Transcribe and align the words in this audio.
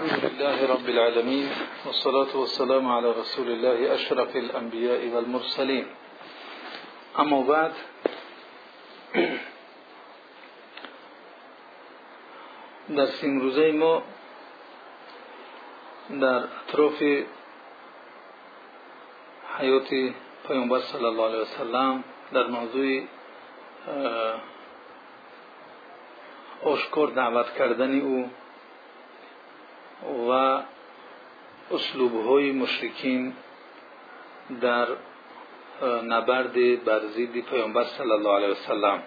الحمد 0.00 0.24
لله 0.24 0.58
رب 0.74 0.88
العالمين 0.88 1.48
والصلاة 1.86 2.32
والسلام 2.36 2.84
على 2.88 3.08
رسول 3.12 3.48
الله 3.50 3.94
أشرف 3.94 4.36
الأنبياء 4.36 5.02
والمرسلين. 5.12 5.86
أما 7.18 7.40
بعد 7.40 7.72
درس 12.88 13.24
امروزه 13.24 13.72
ما 13.72 14.02
در 16.10 16.48
اطراف 16.60 16.98
حیات 19.58 19.90
پیامبر 20.48 20.80
صلی 20.80 21.04
الله 21.04 21.24
علیه 21.28 21.40
وسلم 21.40 22.04
در 22.32 22.46
موضوع 22.46 23.02
آشکار 26.62 27.08
دعوت 27.08 27.48
کردن 27.58 28.00
أو 28.00 28.39
و 30.28 30.62
اسلوب 31.70 32.26
های 32.26 32.52
مشرکین 32.52 33.32
در 34.60 34.86
نبرد 36.04 36.84
بر 36.84 37.00
ضد 37.06 37.40
پیامبر 37.40 37.84
صلی 37.84 38.12
الله 38.12 38.36
علیه 38.36 38.48
وسلم 38.48 39.02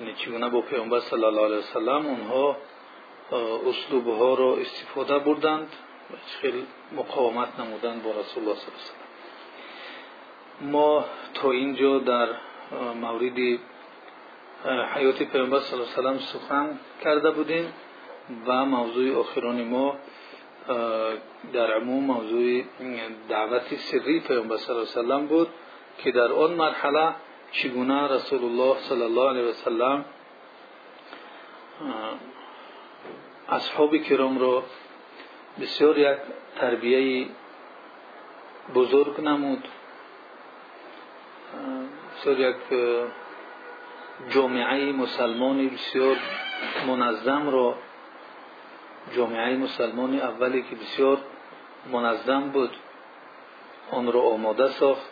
یعنی 0.00 0.14
چگونه 0.14 0.48
با 0.48 0.60
پیامبر 0.60 1.00
صلی 1.00 1.24
الله 1.24 1.44
علیه 1.44 1.56
وسلم 1.56 2.06
اونها 2.06 2.56
اسلوب 3.66 4.08
ها 4.08 4.34
را 4.34 4.56
استفاده 4.56 5.18
بردند 5.18 5.68
و 6.10 6.14
خیلی 6.40 6.66
مقاومت 6.92 7.60
نمودند 7.60 8.02
با 8.02 8.10
رسول 8.10 8.18
الله 8.18 8.24
صلی 8.30 8.42
الله 8.42 8.54
علیه 8.54 8.84
وسلم 8.84 9.02
ما 10.72 11.04
تا 11.34 11.50
اینجا 11.50 11.98
در 11.98 12.28
مورد 12.94 13.58
حیات 14.94 15.22
پیامبر 15.22 15.60
صلی 15.60 15.80
الله 15.80 15.92
علیه 15.92 16.10
وسلم 16.10 16.18
سخن 16.18 16.78
کرده 17.04 17.30
بودیم. 17.30 17.72
و 18.46 18.64
موضوع 18.64 19.20
آخران 19.20 19.64
ما 19.64 19.96
در 21.52 21.72
عموم 21.72 22.04
موضوع 22.04 22.62
دعوت 23.28 23.74
سری 23.74 24.20
پیامبر 24.20 24.56
صلی 24.56 24.76
الله 24.76 24.88
علیه 24.90 25.00
وسلم 25.00 25.26
بود 25.26 25.48
که 25.98 26.12
در 26.12 26.32
آن 26.32 26.54
مرحله 26.54 27.14
چگونه 27.52 28.08
رسول 28.08 28.44
الله 28.44 28.76
صلی 28.78 29.02
الله 29.02 29.28
علیه 29.28 29.42
وسلم 29.42 30.04
اصحاب 33.48 33.96
کرام 33.96 34.38
را 34.38 34.62
بسیار 35.60 35.98
یک 35.98 36.18
تربیه 36.56 37.26
بزرگ 38.74 39.20
نمود. 39.20 39.68
بسیار 42.16 42.40
یک 42.40 42.56
جامعه 44.30 44.92
مسلمانی 44.92 45.66
بسیار 45.66 46.16
منظم 46.86 47.50
را 47.50 47.74
جامعه 49.16 49.56
مسلمانی 49.56 50.20
اولی 50.20 50.62
که 50.62 50.76
بسیار 50.76 51.18
منظم 51.92 52.48
بود. 52.48 52.70
آن 53.90 54.12
را 54.12 54.20
آماده 54.20 54.68
ساخت. 54.68 55.10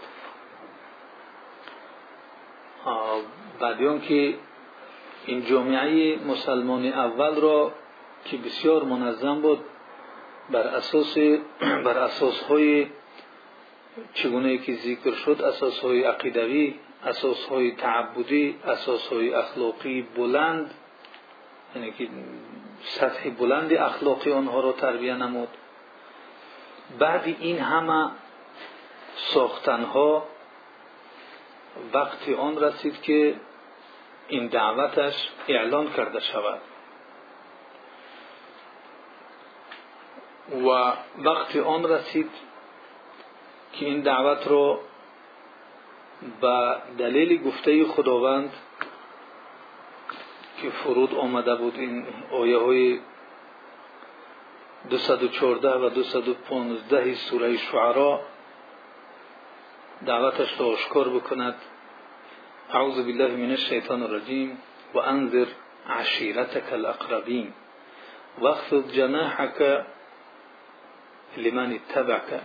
بعد 3.60 4.02
که 4.02 4.34
این 5.27 5.44
جامعه 5.44 6.19
مسلمان 6.24 6.86
اول 6.86 7.41
را 7.41 7.72
که 8.24 8.36
بسیار 8.36 8.84
منظم 8.84 9.41
بود 9.41 9.60
بر 10.50 10.66
اساس 10.66 11.19
بر 11.60 11.98
اساس 11.98 12.42
های 12.42 12.86
چگونه 14.14 14.58
که 14.58 14.75
ذکر 14.75 15.14
شد 15.14 15.42
اساس 15.42 15.78
های 15.78 16.04
عقیدوی 16.04 16.75
اساس 17.04 17.44
های 17.44 17.72
تعبدی 17.72 18.58
اساس 18.64 19.06
های 19.06 19.34
اخلاقی 19.34 20.02
بلند 20.16 20.75
یعنی 21.77 21.92
که 21.92 22.08
سطح 22.83 23.31
بلند 23.31 23.73
اخلاقی 23.73 24.33
آنها 24.33 24.61
را 24.61 24.73
تربیه 24.73 25.14
نمود. 25.14 25.48
بعد 26.98 27.25
این 27.25 27.59
همه 27.59 28.11
ساختنها 29.17 30.27
وقتی 31.93 32.34
آن 32.34 32.59
رسید 32.59 33.03
که 33.03 33.34
این 34.28 34.47
دعوتش 34.47 35.28
اعلان 35.49 35.93
کرده 35.93 36.21
شود. 36.21 36.60
و 40.50 40.93
وقتی 41.19 41.60
آن 41.60 41.84
رسید 41.84 42.31
که 43.72 43.87
این 43.87 44.00
دعوت 44.00 44.49
را 44.49 44.81
به 46.41 46.77
دلیل 46.99 47.43
گفته 47.43 47.84
خداوند 47.84 48.53
که 50.62 50.71
فرود 50.71 51.15
آمده 51.15 51.54
بود 51.54 51.75
این 51.78 52.06
آیه 52.32 52.59
های 52.59 52.98
214 54.91 55.69
و 55.69 55.88
215 55.88 57.15
سوره 57.15 57.56
شعرا 57.56 58.21
دعوتش 60.06 60.60
را 60.60 60.66
آشکار 60.66 61.09
بکند. 61.09 61.54
اعوذ 62.72 62.94
بالله 62.94 63.37
من 63.37 63.50
الشیطان 63.50 64.03
الرجیم 64.03 64.59
و 64.94 64.98
انذر 64.98 65.47
عشیرتك 65.88 66.72
الاقربین 66.72 67.53
واخفض 68.38 68.92
جناحك 68.92 69.87
لمن 71.37 71.72
اتبعك 71.72 72.41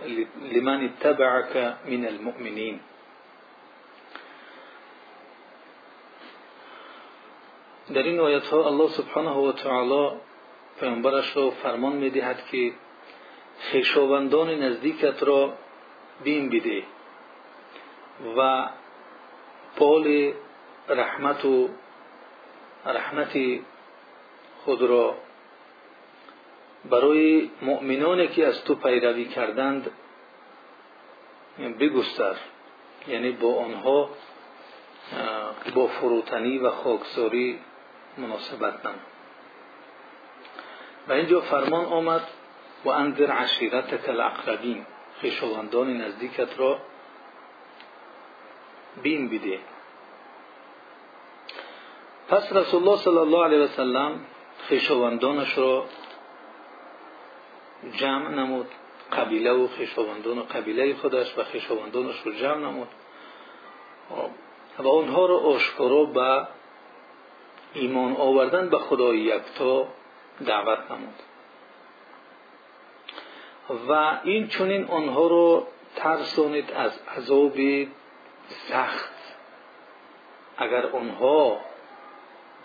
لمن 0.52 0.84
اتبعك 0.84 1.56
من 1.86 2.06
المؤمنین. 2.06 2.80
در 7.94 8.02
این 8.02 8.20
آیت 8.20 8.52
الله 8.52 8.88
سبحانه 8.88 9.30
و 9.30 9.52
تعالی 9.52 10.16
پیامبرش 10.80 11.36
را 11.36 11.50
فرمان 11.50 11.92
می‌دهد 11.92 12.46
که 12.46 12.72
خویشاوندان 13.70 14.50
نزدیکت 14.50 15.22
را 15.22 15.52
بین 16.24 16.50
بده 16.50 16.82
و 18.36 18.68
پال 19.76 20.32
رحمت 20.88 21.44
و 21.44 21.68
خود 24.64 24.82
را 24.82 25.14
برای 26.90 27.50
مؤمنانی 27.62 28.28
که 28.28 28.46
از 28.46 28.64
تو 28.64 28.74
پیروی 28.74 29.24
کردند 29.24 29.90
بگستر 31.80 32.36
یعنی 33.08 33.30
با 33.30 33.54
آنها 33.54 34.10
با 35.74 35.86
فروتنی 35.86 36.58
و 36.58 36.70
خاکساری 36.70 37.58
مناسبت 38.18 38.86
نمود 38.86 39.00
و 41.08 41.12
اینجا 41.12 41.40
فرمان 41.40 41.84
آمد 41.84 42.28
و 42.84 42.88
انذر 42.88 43.30
عشیرتک 43.30 44.08
الاقربین. 44.08 44.86
خویشاوندان 45.20 45.96
نزدیکت 45.96 46.58
را 46.58 46.78
بین 49.02 49.28
بده. 49.28 49.58
پس 52.28 52.52
رسول 52.52 52.82
الله 52.82 52.96
صلی 52.96 53.18
الله 53.18 53.44
علیه 53.44 53.58
و 53.58 53.66
سلم 53.66 54.20
خویشاوندانش 54.68 55.58
را 55.58 55.84
جمع 57.92 58.30
نمود. 58.30 58.68
قبیله 59.12 59.52
و 59.52 59.68
خویشاوندان 59.68 60.42
قبیله 60.42 60.94
خودش 60.94 61.38
و 61.38 61.44
خویشاوندانش 61.44 62.26
را 62.26 62.32
جمع 62.32 62.58
نمود. 62.58 62.88
و 64.78 64.88
آنها 64.88 65.26
را 65.26 65.38
آشکارا 65.38 66.04
به 66.04 66.46
ایمان 67.74 68.16
آوردن 68.16 68.68
به 68.68 68.78
خدای 68.78 69.18
یکتا 69.18 69.88
دعوت 70.46 70.78
نمود. 70.90 71.14
و 73.88 74.18
این 74.24 74.48
چونین 74.48 74.84
آنها 74.84 75.26
را 75.26 75.66
ترسانید 75.96 76.72
از 76.72 77.00
عذاب 77.16 77.56
سخت. 78.48 79.16
اگر 80.58 80.86
آنها 80.86 81.60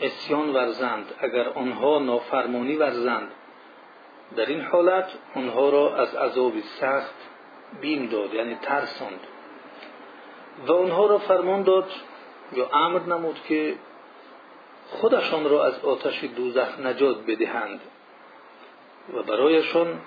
اسیان 0.01 0.53
ورزند 0.53 1.13
اگر 1.19 1.49
آنها 1.49 1.99
نافرمانی 1.99 2.75
ورزند 2.75 3.31
در 4.35 4.45
این 4.45 4.61
حالت 4.61 5.09
آنها 5.35 5.69
را 5.69 5.95
از 5.95 6.15
عذاب 6.15 6.59
سخت 6.59 7.15
بیم 7.81 8.05
داد 8.05 8.33
یعنی 8.33 8.55
ترساند. 8.55 9.19
و 10.67 10.73
آنها 10.73 11.05
را 11.05 11.17
فرمان 11.17 11.63
داد 11.63 11.91
یا 12.53 12.69
امر 12.73 12.99
نمود 12.99 13.39
که 13.47 13.75
خودشان 14.91 15.49
را 15.49 15.65
از 15.65 15.85
آتش 15.85 16.23
دوزخ 16.23 16.79
نجات 16.79 17.25
بدهند 17.25 17.79
و 19.13 19.23
برایشان 19.23 20.01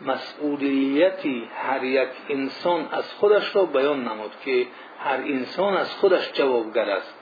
مسئولیتی 0.00 1.48
هر 1.54 1.84
یک 1.84 2.08
انسان 2.28 2.88
از 2.92 3.14
خودش 3.14 3.56
را 3.56 3.64
بیان 3.64 4.08
نمود 4.08 4.32
که 4.44 4.66
هر 4.98 5.16
انسان 5.16 5.76
از 5.76 5.94
خودش 5.94 6.32
جوابگر 6.32 6.90
است. 6.90 7.14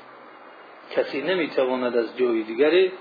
کسی 0.90 1.23
نمی‌تواند 1.23 1.96
از 1.96 2.17
جای 2.17 2.43
دیگری 2.43 2.93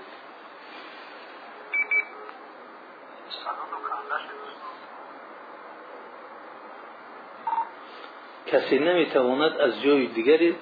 کسی 8.46 8.78
نمی‌تواند 8.78 9.58
از 9.58 9.82
جای 9.82 10.06
دیگری 10.06 10.56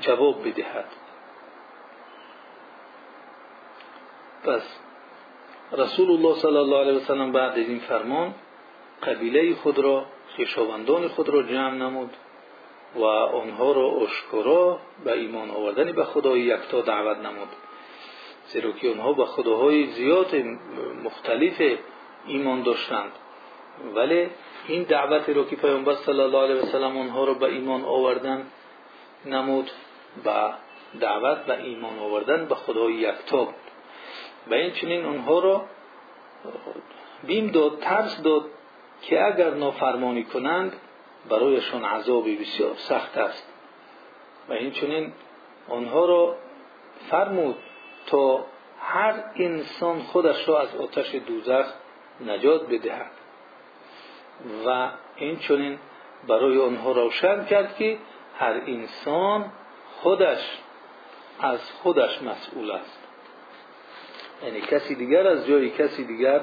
جواب 0.00 0.48
بدهد. 0.48 0.99
پس 4.50 4.62
رسول 5.72 6.10
الله 6.10 6.34
صلی 6.34 6.56
الله 6.56 6.80
علیه 6.80 6.92
وسلم 6.92 7.32
بعد 7.32 7.50
از 7.50 7.68
این 7.68 7.78
فرمان 7.78 8.34
قبیله 9.02 9.54
خود 9.54 9.78
را 9.78 10.04
خویشاوندان 10.36 11.08
خود 11.08 11.28
را 11.28 11.42
جمع 11.42 11.74
نمود 11.74 12.10
و 12.96 13.04
آنها 13.04 13.72
را 13.72 13.90
اشکرا 14.02 14.78
به 15.04 15.12
ایمان 15.12 15.50
آوردن 15.50 15.92
به 15.92 16.04
خدای 16.04 16.40
یکتا 16.40 16.80
دعوت 16.80 17.18
نمود. 17.18 17.48
زیرا 18.46 18.72
که 18.72 18.90
آنها 18.90 19.12
به 19.12 19.24
خداهای 19.24 19.86
زیاد 19.86 20.36
مختلف 21.04 21.78
ایمان 22.26 22.62
داشتند. 22.62 23.12
ولی 23.94 24.28
این 24.68 24.82
دعوتی 24.82 25.32
رو 25.32 25.44
که 25.44 25.56
پیامبر 25.56 25.94
صلی 25.94 26.20
الله 26.20 26.38
علیه 26.38 26.54
وسلم 26.54 26.98
آنها 26.98 27.24
را 27.24 27.34
به 27.34 27.46
ایمان 27.46 27.84
آوردن 27.84 28.46
نمود 29.26 29.70
به 30.24 30.54
دعوت 31.00 31.38
و 31.48 31.52
ایمان 31.52 31.98
آوردن 31.98 32.44
به 32.44 32.54
خدای 32.54 32.92
یکتا 32.92 33.44
بود. 33.44 33.69
و 34.46 34.54
این 34.54 34.72
چنین 34.72 35.04
آنها 35.04 35.38
را 35.38 35.64
بیم 37.26 37.46
داد 37.46 37.78
ترس 37.80 38.22
داد 38.22 38.44
که 39.02 39.26
اگر 39.26 39.50
نافرمانی 39.50 40.24
کنند 40.24 40.72
برایشان 41.28 41.84
عذابی 41.84 42.36
بسیار 42.36 42.74
سخت 42.76 43.18
است. 43.18 43.52
و 44.48 44.52
این 44.52 44.70
چنین 44.70 45.12
آنها 45.68 46.04
را 46.04 46.36
فرمود 47.10 47.56
تا 48.06 48.44
هر 48.80 49.24
انسان 49.36 49.98
خودش 49.98 50.48
را 50.48 50.60
از 50.60 50.76
آتش 50.76 51.14
دوزخ 51.14 51.66
نجات 52.26 52.68
بدهد. 52.68 53.10
و 54.66 54.90
این 55.16 55.38
چنین 55.38 55.78
برای 56.28 56.58
آنها 56.58 56.92
روشن 56.92 57.44
کرد 57.44 57.76
که 57.76 57.98
هر 58.38 58.52
انسان 58.66 59.52
خودش 60.02 60.58
از 61.40 61.72
خودش 61.72 62.22
مسئول 62.22 62.70
است. 62.70 62.99
یعنی 64.44 64.60
کسی 64.60 64.94
دیگر 64.94 65.26
از 65.26 65.46
جای 65.46 65.70
کسی 65.70 66.04
دیگر 66.04 66.40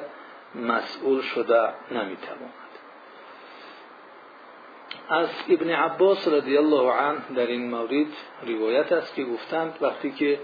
مسئول 0.55 1.21
شده 1.21 1.69
نمی‌تواند. 1.91 2.53
از 5.09 5.29
ابن 5.49 5.69
عباس 5.69 6.27
رضی 6.27 6.57
الله 6.57 6.91
عنه 6.91 7.21
در 7.35 7.47
این 7.47 7.69
مورد 7.69 8.07
روایت 8.47 8.91
است 8.91 9.15
که 9.15 9.23
گفتند 9.23 9.77
وقتی 9.81 10.11
که 10.11 10.39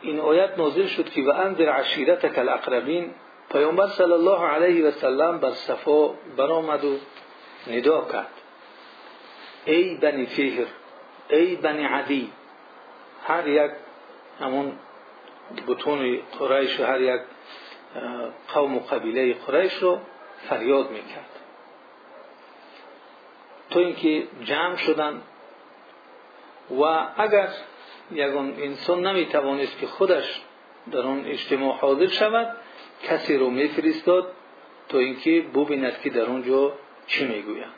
این 0.00 0.20
آیت 0.20 0.58
نازل 0.58 0.86
شد 0.86 1.10
که 1.10 1.22
و 1.22 1.30
انذر 1.30 1.68
عشیرتک 1.68 2.38
الاقربین 2.38 3.14
پیامبر 3.52 3.86
صلی 3.86 4.12
الله 4.12 4.46
علیه 4.46 4.88
و 4.88 4.90
سلم 4.90 5.38
بر 5.38 5.50
صفا 5.50 6.08
برآمد 6.36 6.84
و 6.84 6.96
ندا 7.66 8.08
کرد. 8.12 8.30
ای 9.64 9.94
بنی 9.94 10.26
فهر 10.26 10.66
ای 11.28 11.56
بنی 11.56 11.84
عدی 11.84 12.32
هر 13.24 13.48
یک 13.48 13.70
همون 14.40 14.72
بطون 15.66 16.18
قریش 16.38 16.80
و 16.80 16.84
هر 16.84 17.00
یک 17.00 17.20
قوم 18.54 18.76
و 18.76 18.80
قبیله 18.80 19.34
قریش 19.34 19.74
رو 19.74 19.98
فریاد 20.48 20.90
می‌کرد. 20.90 21.30
تو 23.70 23.78
اینکه 23.78 24.26
جمع 24.44 24.76
شدن 24.76 25.22
و 26.70 26.82
اگر 27.16 27.48
یگان 28.12 28.54
انسان 28.58 29.06
نمی‌توانست 29.06 29.78
که 29.78 29.86
خودش 29.86 30.42
در 30.92 31.00
آن 31.00 31.24
اجتماع 31.26 31.76
حاضر 31.76 32.06
شود 32.06 32.56
کسی 33.02 33.36
رو 33.36 33.50
میفرستاد 33.50 34.32
تا 34.88 34.98
اینکه 34.98 35.40
ببیند 35.54 36.00
که 36.00 36.10
در 36.10 36.24
آنجا 36.24 36.72
چی 37.06 37.24
می‌گویند. 37.26 37.74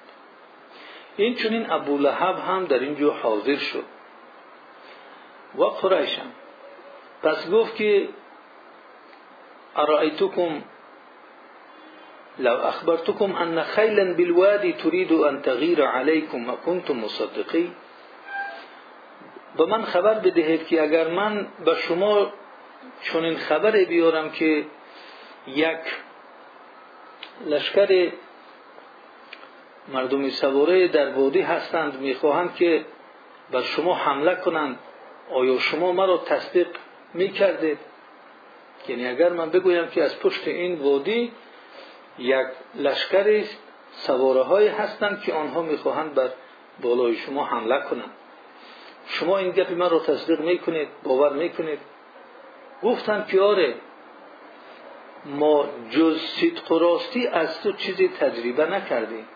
این 1.16 1.34
چنین 1.34 1.70
ابو 1.70 1.98
لهب 1.98 2.38
هم 2.38 2.64
در 2.64 2.78
اینجا 2.78 3.12
حاضر 3.12 3.56
شد. 3.56 3.84
و 5.58 5.64
قریش 5.64 6.18
هم. 6.18 6.32
پس 7.24 7.50
گفت 7.50 7.76
که 7.76 8.08
ارائیتکم 9.76 10.62
لو 12.38 12.56
اخبرتكم 12.66 13.34
ان 13.34 13.62
خیلا 13.62 14.14
بالوادی 14.14 14.72
تريد 14.72 15.12
ان 15.12 15.42
تغیر 15.42 15.84
علیکم 15.86 16.48
و 16.50 16.56
کنتم 16.56 16.96
مصدقی 16.96 17.72
به 19.56 19.66
من 19.66 19.84
خبر 19.84 20.14
بدهید 20.14 20.66
که 20.66 20.82
اگر 20.82 21.08
من 21.08 21.46
به 21.64 21.74
شما 21.74 22.32
چنین 23.02 23.36
خبر 23.36 23.84
بیارم 23.84 24.30
که 24.30 24.64
یک 25.46 25.78
لشکر 27.46 28.12
مردمی 29.88 30.30
سواره 30.30 30.88
در 30.88 31.12
وادی 31.12 31.40
هستند 31.40 32.00
می‌خواهند 32.00 32.54
که 32.54 32.84
بر 33.50 33.62
شما 33.62 33.94
حمله 33.94 34.34
کنند 34.34 34.78
آیا 35.32 35.58
شما 35.58 35.92
مرا 35.92 36.18
تصدیق 36.18 36.66
می‌کردید 37.14 37.78
یعنی 38.88 39.06
اگر 39.06 39.28
من 39.32 39.50
بگویم 39.50 39.86
که 39.86 40.02
از 40.02 40.18
پشت 40.18 40.48
این 40.48 40.78
وادی 40.78 41.32
یک 42.18 42.46
لشکر 42.74 43.44
سواره 43.92 44.42
های 44.42 44.68
هستند 44.68 45.20
که 45.22 45.32
آنها 45.32 45.62
می‌خواهند 45.62 46.14
بر 46.14 46.30
بالای 46.82 47.16
شما 47.16 47.44
حمله 47.44 47.80
کنند. 47.80 48.10
شما 49.06 49.38
این 49.38 49.50
گپ 49.50 49.70
من 49.72 49.90
رو 49.90 49.98
تصدیق 49.98 50.40
می‌کنید 50.40 50.88
باور 51.02 51.32
می‌کنید؟ 51.32 51.78
گفتند 52.82 53.26
که 53.26 53.40
آره 53.40 53.74
ما 55.26 55.66
جز 55.90 56.20
صدق 56.20 56.72
و 56.72 56.78
راستی 56.78 57.26
از 57.26 57.62
تو 57.62 57.72
چیزی 57.72 58.08
تجربه 58.08 58.66
نکردیم. 58.66 59.26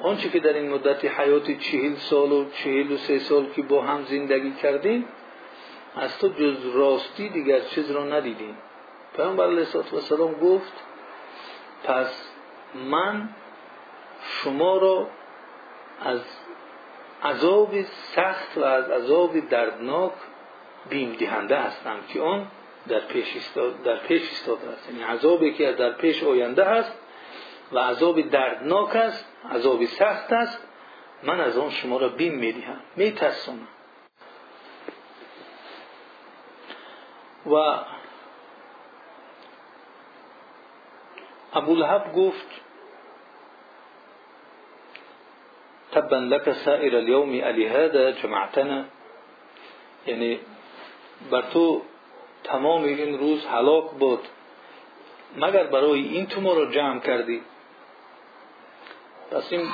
آنچه 0.00 0.28
که 0.28 0.40
در 0.40 0.52
این 0.52 0.70
مدت 0.70 1.04
حیات 1.04 1.50
چهل 1.50 1.94
سال 1.94 2.32
و 2.32 2.50
چهل 2.50 2.92
و 2.92 2.96
سه 2.96 3.18
سال 3.18 3.46
که 3.56 3.62
با 3.62 3.82
هم 3.82 4.04
زندگی 4.04 4.52
کردیم 4.52 5.04
از 5.96 6.18
تو 6.18 6.28
جز 6.28 6.66
راستی 6.74 7.28
دیگر 7.28 7.60
چیز 7.60 7.90
را 7.90 8.04
ندیدیم. 8.04 8.56
پیامبر 9.16 9.46
علیه 9.46 9.66
السلام 9.76 10.32
گفت 10.32 10.72
پس 11.84 12.30
من 12.74 13.28
شما 14.22 14.78
را 14.78 15.08
از 16.00 16.20
عذاب 17.22 17.82
سخت 17.82 18.58
و 18.58 18.64
از 18.64 18.90
عذاب 18.90 19.48
دردناک 19.48 20.12
بیم 20.90 21.12
دهنده 21.12 21.56
هستم 21.56 21.96
که 22.08 22.20
آن 22.20 22.46
در 22.88 23.00
پیش 23.00 23.36
استاد 23.36 23.82
در 23.82 23.96
پیش 23.96 24.30
استاده 24.32 24.68
است. 24.68 24.90
یعنی 24.90 25.02
عذابی 25.02 25.52
که 25.54 25.72
در 25.72 25.92
پیش 25.92 26.22
آینده 26.22 26.64
است 26.64 26.98
و 27.72 27.78
عذاب 27.78 28.20
دردناک 28.20 28.96
است 28.96 29.26
عذاب 29.50 29.84
سخت 29.84 30.32
است 30.32 30.66
من 31.22 31.40
از 31.40 31.58
آن 31.58 31.70
شما 31.70 31.98
را 31.98 32.08
بیم 32.08 32.34
می‌دهم. 32.34 32.80
میترسونم 32.96 33.68
و 37.46 37.54
ابو 41.52 41.74
لهب 41.74 42.12
گفت 42.12 42.46
تبا 45.92 46.16
لك 46.16 46.52
سائر 46.52 46.96
اليوم 46.96 47.30
الی 47.44 48.12
جمعتنا. 48.12 48.84
یعنی 50.06 50.40
بر 51.30 51.42
تو 51.42 51.82
تمام 52.44 52.84
این 52.84 53.18
روز 53.18 53.46
هلاک 53.46 53.90
بود 53.90 54.28
مگر 55.36 55.64
برای 55.64 56.00
این 56.00 56.26
تو 56.26 56.40
ما 56.40 56.52
رو 56.52 56.70
جمع 56.70 57.00
کردی؟ 57.00 57.42
پس 59.30 59.52
این 59.52 59.68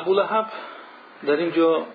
ابو 0.00 0.14
لحب 0.14 0.46
در 1.26 1.36
اینجا 1.36 1.86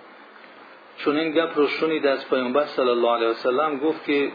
چون 0.98 1.18
این 1.18 1.32
گپ 1.32 1.58
رو 1.58 1.68
شنید 1.68 2.06
پیامبر 2.30 2.66
صلی 2.66 2.90
الله 2.90 3.12
علیه 3.16 3.28
وسلم 3.28 3.78
گفت 3.78 4.06
که 4.06 4.32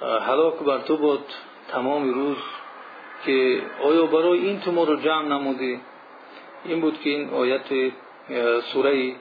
هلاک 0.00 0.54
بر 0.54 0.78
تو 0.78 0.96
بود 0.96 1.24
تمام 1.68 2.14
روز 2.14 2.36
که 3.26 3.62
آیا 3.82 4.06
برای 4.06 4.38
این 4.38 4.60
تو 4.60 4.72
ما 4.72 4.84
نمودی؟ 5.22 5.80
این 6.64 6.80
بود 6.80 7.00
که 7.00 7.10
این 7.10 7.30
آیت 7.30 7.92
سوره 8.72 9.14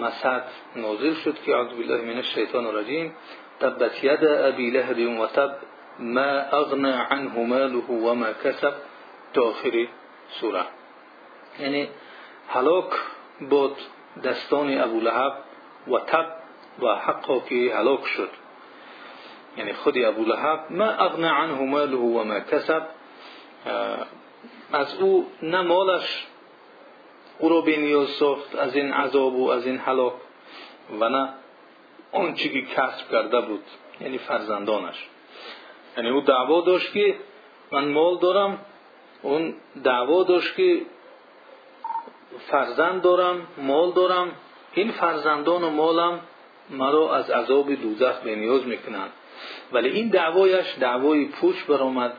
مسد 0.00 0.44
نازل 0.76 1.14
شد 1.14 1.36
که 1.46 1.56
اعوذ 1.56 1.68
بالله 1.68 2.02
من 2.02 2.16
الشیطان 2.16 2.66
الرجیم 2.66 3.14
تبت 3.60 4.04
ید 4.04 4.24
ابی 4.24 4.70
لهب 4.70 5.20
و 5.20 5.26
تب 5.26 5.56
ما 5.98 6.30
اغنى 6.52 6.92
عنه 7.10 7.38
ماله 7.38 7.78
و 7.78 8.14
ما 8.14 8.32
کسب. 8.44 8.72
تا 9.34 9.54
سوره. 10.40 10.64
یعنی 11.60 11.88
بود 13.50 13.76
دستان 14.24 14.80
ابو 14.80 15.00
لهب 15.00 15.32
و 15.88 15.98
تب 15.98 16.26
و 16.82 16.94
حقا 16.94 17.40
که 17.40 17.74
هلاک 17.76 18.06
شد. 18.06 18.30
یعنی 19.56 19.72
خود 19.72 19.98
ابو 19.98 20.24
لهب 20.24 20.64
ما 20.70 20.84
اغنى 20.84 21.28
عنه 21.28 21.62
ماله 21.62 21.96
و 21.96 22.24
ما 22.24 22.40
کسب. 22.40 22.82
از 24.72 24.94
او 24.94 25.26
نه 25.42 25.62
مالش 25.62 26.26
او 27.38 27.48
را 27.48 27.60
از 28.58 28.76
این 28.76 28.92
عذاب 28.92 29.34
و 29.34 29.50
از 29.50 29.66
این 29.66 29.78
هلاک 29.78 30.12
و 31.00 31.08
نه 31.08 31.28
آنچه 32.12 32.48
که 32.48 32.62
کسب 32.62 33.10
کرده 33.10 33.40
بود 33.40 33.64
یعنی 34.00 34.18
فرزندانش. 34.18 35.08
یعنی 35.96 36.10
او 36.10 36.20
دعوا 36.20 36.60
داشت 36.60 36.92
که 36.92 37.16
من 37.72 37.88
مال 37.88 38.18
دارم 38.18 38.58
اون 39.22 39.54
دعوا 39.84 40.22
داشت 40.22 40.56
که 40.56 40.80
فرزند 42.50 43.02
دارم 43.02 43.46
مال 43.58 43.92
دارم. 43.92 44.30
این 44.74 44.90
فرزندان 44.90 45.64
و 45.64 45.70
مالم 45.70 46.20
مرا 46.70 47.14
از 47.14 47.30
عذاب 47.30 47.74
دوزخ 47.74 48.18
به 48.20 48.36
نیاز 48.36 48.66
می‌کنند. 48.66 49.10
ولی 49.72 49.88
این 49.88 50.08
دعوایش 50.08 50.66
دعوای 50.80 51.24
پوچ 51.24 51.64
برآمد. 51.64 52.12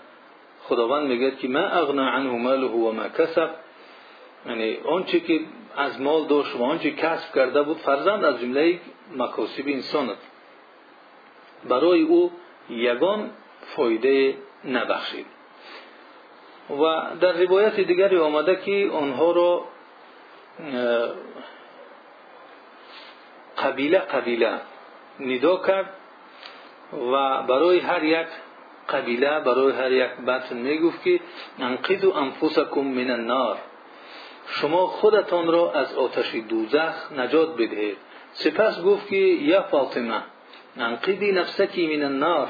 خداوند 0.63 1.07
میگه 1.07 1.31
که 1.31 1.47
ما 1.47 1.59
اغنا 1.59 2.09
عنه 2.09 2.31
ماله 2.31 2.67
و 2.67 2.91
ما 2.91 3.09
کسب. 3.09 3.49
یعنی 4.45 4.77
آنچه 4.77 5.19
که 5.19 5.39
از 5.77 6.01
مال 6.01 6.27
داشت 6.27 6.55
و 6.55 6.63
آنچه 6.63 6.91
کسب 6.91 7.35
کرده 7.35 7.61
بود 7.61 7.77
فرزند 7.77 8.23
از 8.23 8.39
جمله 8.39 8.79
مکاسب 9.17 9.63
انسان 9.67 10.09
برای 11.69 12.01
او 12.01 12.31
یگان 12.69 13.29
فایده 13.75 14.35
نبخشید. 14.65 15.25
و 16.69 17.01
در 17.21 17.31
روایت 17.31 17.79
دیگری 17.79 18.17
آمده 18.17 18.55
که 18.55 18.89
آنها 18.93 19.31
را 19.31 19.63
قبیله 23.57 23.99
قبیله 23.99 24.53
ندا 25.19 25.57
کرد 25.67 25.89
و 27.11 27.43
برای 27.43 27.79
هر 27.79 28.03
یک 28.03 28.27
قبیله 28.89 29.39
برای 29.39 29.71
هر 29.73 29.91
یک 29.91 30.11
بطن 30.27 30.57
می‌گفت 30.57 31.03
که 31.03 31.19
انقذوا 31.59 32.19
انفسکم 32.19 32.81
من 32.81 33.11
النار. 33.11 33.57
شما 34.47 34.87
خودتان 34.87 35.47
را 35.47 35.71
از 35.71 35.95
آتش 35.95 36.35
دوزخ 36.35 37.11
نجات 37.11 37.53
بدهید. 37.53 37.97
سپس 38.33 38.81
گفت 38.83 39.07
که 39.07 39.15
یا 39.15 39.61
فاطمه 39.61 40.21
انقذی 40.77 41.31
نفسکی 41.31 41.97
من 41.97 42.03
النار 42.03 42.47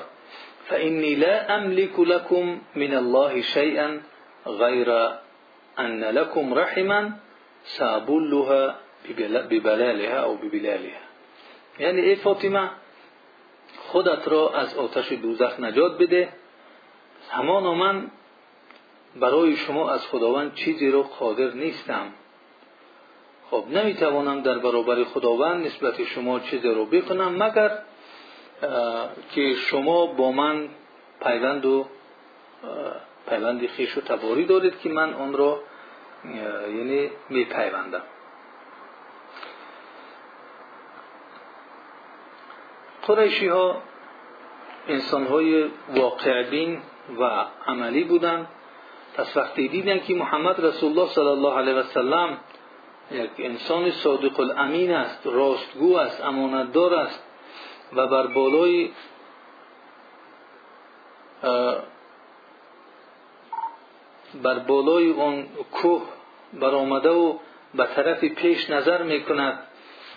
فإني 0.69 1.15
لا 1.15 1.55
أملك 1.55 1.99
لكم 1.99 2.61
من 2.75 2.93
الله 2.93 3.41
شيئا 3.41 4.01
غير 4.47 5.09
أن 5.79 6.03
لكم 6.03 6.53
رحما 6.53 7.13
سأبلها 7.63 8.75
ببلالها 9.49 10.23
أو 10.23 10.35
ببلالها. 10.35 11.01
یعنی 11.79 12.01
ای 12.01 12.15
فاطمه 12.15 12.69
خودت 13.77 14.27
را 14.27 14.49
از 14.49 14.77
آتش 14.77 15.11
دوزخ 15.11 15.59
نجات 15.59 15.97
بده. 15.97 16.29
همانا 17.31 17.73
من 17.73 18.11
برای 19.15 19.55
شما 19.55 19.91
از 19.91 20.07
خداوند 20.07 20.53
چیزی 20.53 20.91
را 20.91 21.01
قادر 21.03 21.51
نیستم. 21.51 22.05
خب 23.51 23.63
نمی‌توانم 23.71 24.41
در 24.41 24.57
برابر 24.57 25.03
خداوند 25.03 25.65
نسبت 25.65 26.03
شما 26.03 26.39
چیزی 26.39 26.67
را 26.67 26.85
بکنم 26.85 27.43
مگر 27.43 27.79
که 29.31 29.53
شما 29.53 30.05
با 30.05 30.31
من 30.31 30.69
پیوند 31.23 31.65
و 31.65 31.85
پیوند 33.29 33.67
خیش 33.67 33.97
و 33.97 34.01
تباری 34.01 34.45
دارید 34.45 34.79
که 34.79 34.89
من 34.89 35.13
آن 35.13 35.33
را 35.33 35.59
یعنی 36.25 37.11
میپیوندم. 37.29 38.03
قریشی 43.07 43.47
ها 43.47 43.81
انسان 44.87 45.27
های 45.27 45.69
واقع 45.95 46.77
و 47.19 47.45
عملی 47.67 48.03
بودند. 48.03 48.47
پس 49.13 49.37
وقتی 49.37 49.67
دیدن 49.67 49.99
که 49.99 50.15
محمد 50.15 50.65
رسول 50.65 50.89
الله 50.89 51.11
صلی 51.11 51.27
الله 51.27 51.57
علیه 51.57 51.73
و 51.73 51.83
سلم 51.83 52.37
یک 53.11 53.29
انسان 53.37 53.91
صادق 53.91 54.39
الامین 54.39 54.91
است 54.91 55.27
راستگو 55.27 55.95
است 55.97 56.21
امانتدار 56.21 56.93
است 56.93 57.23
و 57.93 58.07
بر 58.07 58.27
بالای 58.27 58.91
بر 64.43 64.59
بالای 64.59 65.09
اون 65.09 65.45
کوه 65.71 66.01
برآمده 66.53 67.09
و 67.09 67.37
به 67.75 67.85
طرف 67.95 68.23
پیش 68.25 68.69
نظر 68.69 69.03
می‌کند 69.03 69.59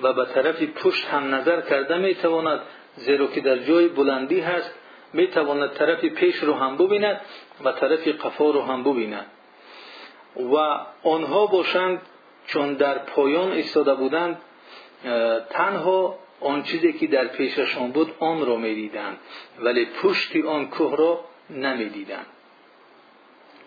و 0.00 0.12
به 0.12 0.24
طرف 0.24 0.62
پشت 0.62 1.04
هم 1.06 1.34
نظر 1.34 1.60
کرده 1.60 1.98
می‌تواند 1.98 2.60
زیرا 2.96 3.26
که 3.26 3.40
در 3.40 3.58
جای 3.58 3.88
بلندی 3.88 4.40
هست 4.40 4.74
می‌تواند 5.12 5.70
طرف 5.70 6.04
پیش 6.04 6.36
رو 6.36 6.54
هم 6.54 6.76
ببیند 6.76 7.20
و 7.64 7.72
طرف 7.72 8.08
قفا 8.08 8.50
رو 8.50 8.62
هم 8.62 8.84
ببیند. 8.84 9.26
و 10.36 10.56
آنها 11.08 11.46
باشند 11.46 12.00
چون 12.46 12.74
در 12.74 12.98
پایان 12.98 13.52
ایستاده 13.52 13.94
بودند 13.94 14.38
تنها 15.50 16.18
آن 16.40 16.62
چیزی 16.62 16.92
که 16.92 17.06
در 17.06 17.26
پیششان 17.26 17.90
بود 17.90 18.14
آن 18.20 18.46
را 18.46 18.56
می‌دیدند 18.56 19.18
ولی 19.60 19.84
پشتی 20.02 20.42
آن 20.42 20.68
کوه 20.68 20.96
را 20.96 21.20
نمی‌دیدند. 21.50 22.26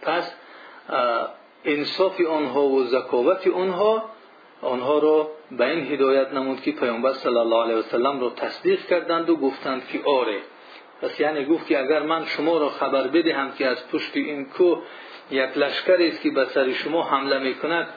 پس 0.02 0.36
انصاف 1.66 2.22
آنها 2.22 2.64
و 2.64 2.84
ذکاوت 2.84 3.48
آنها 3.48 4.10
آنها 4.62 5.00
را 5.00 5.32
به 5.52 5.70
این 5.70 5.92
هدایت 5.92 6.34
نمود 6.34 6.62
که 6.62 6.72
پیامبر 6.72 7.14
صلی 7.14 7.38
الله 7.38 7.64
علیه 7.64 7.76
وسلم 7.76 8.20
را 8.20 8.30
تصدیق 8.30 8.86
کردند 8.86 9.30
و 9.30 9.36
گفتند 9.36 9.88
که 9.88 10.02
آره. 10.06 10.40
پس 11.02 11.20
یعنی 11.20 11.46
گفت 11.46 11.68
که 11.68 11.80
اگر 11.80 12.04
من 12.04 12.26
شما 12.26 12.58
را 12.58 12.70
خبر 12.70 13.08
بدهم 13.08 13.52
که 13.52 13.68
از 13.68 13.88
پشت 13.88 14.18
این 14.18 14.46
کوه 14.46 14.82
یک 15.32 15.58
لشکر 15.58 15.98
است 16.00 16.22
که 16.22 16.32
به 16.32 16.46
سر 16.46 16.72
شما 16.72 17.04
حمله 17.04 17.40
می‌کند 17.40 17.88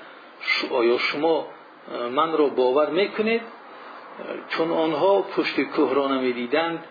آیا 0.70 0.98
شما 0.98 1.46
من 2.10 2.32
را 2.32 2.48
باور 2.48 2.90
می‌کنید؟ 2.90 3.42
چون 4.48 4.70
آنها 4.70 5.22
پشت 5.22 5.60
کوه 5.60 5.94
را 5.94 6.08
نمی‌دیدند 6.08 6.84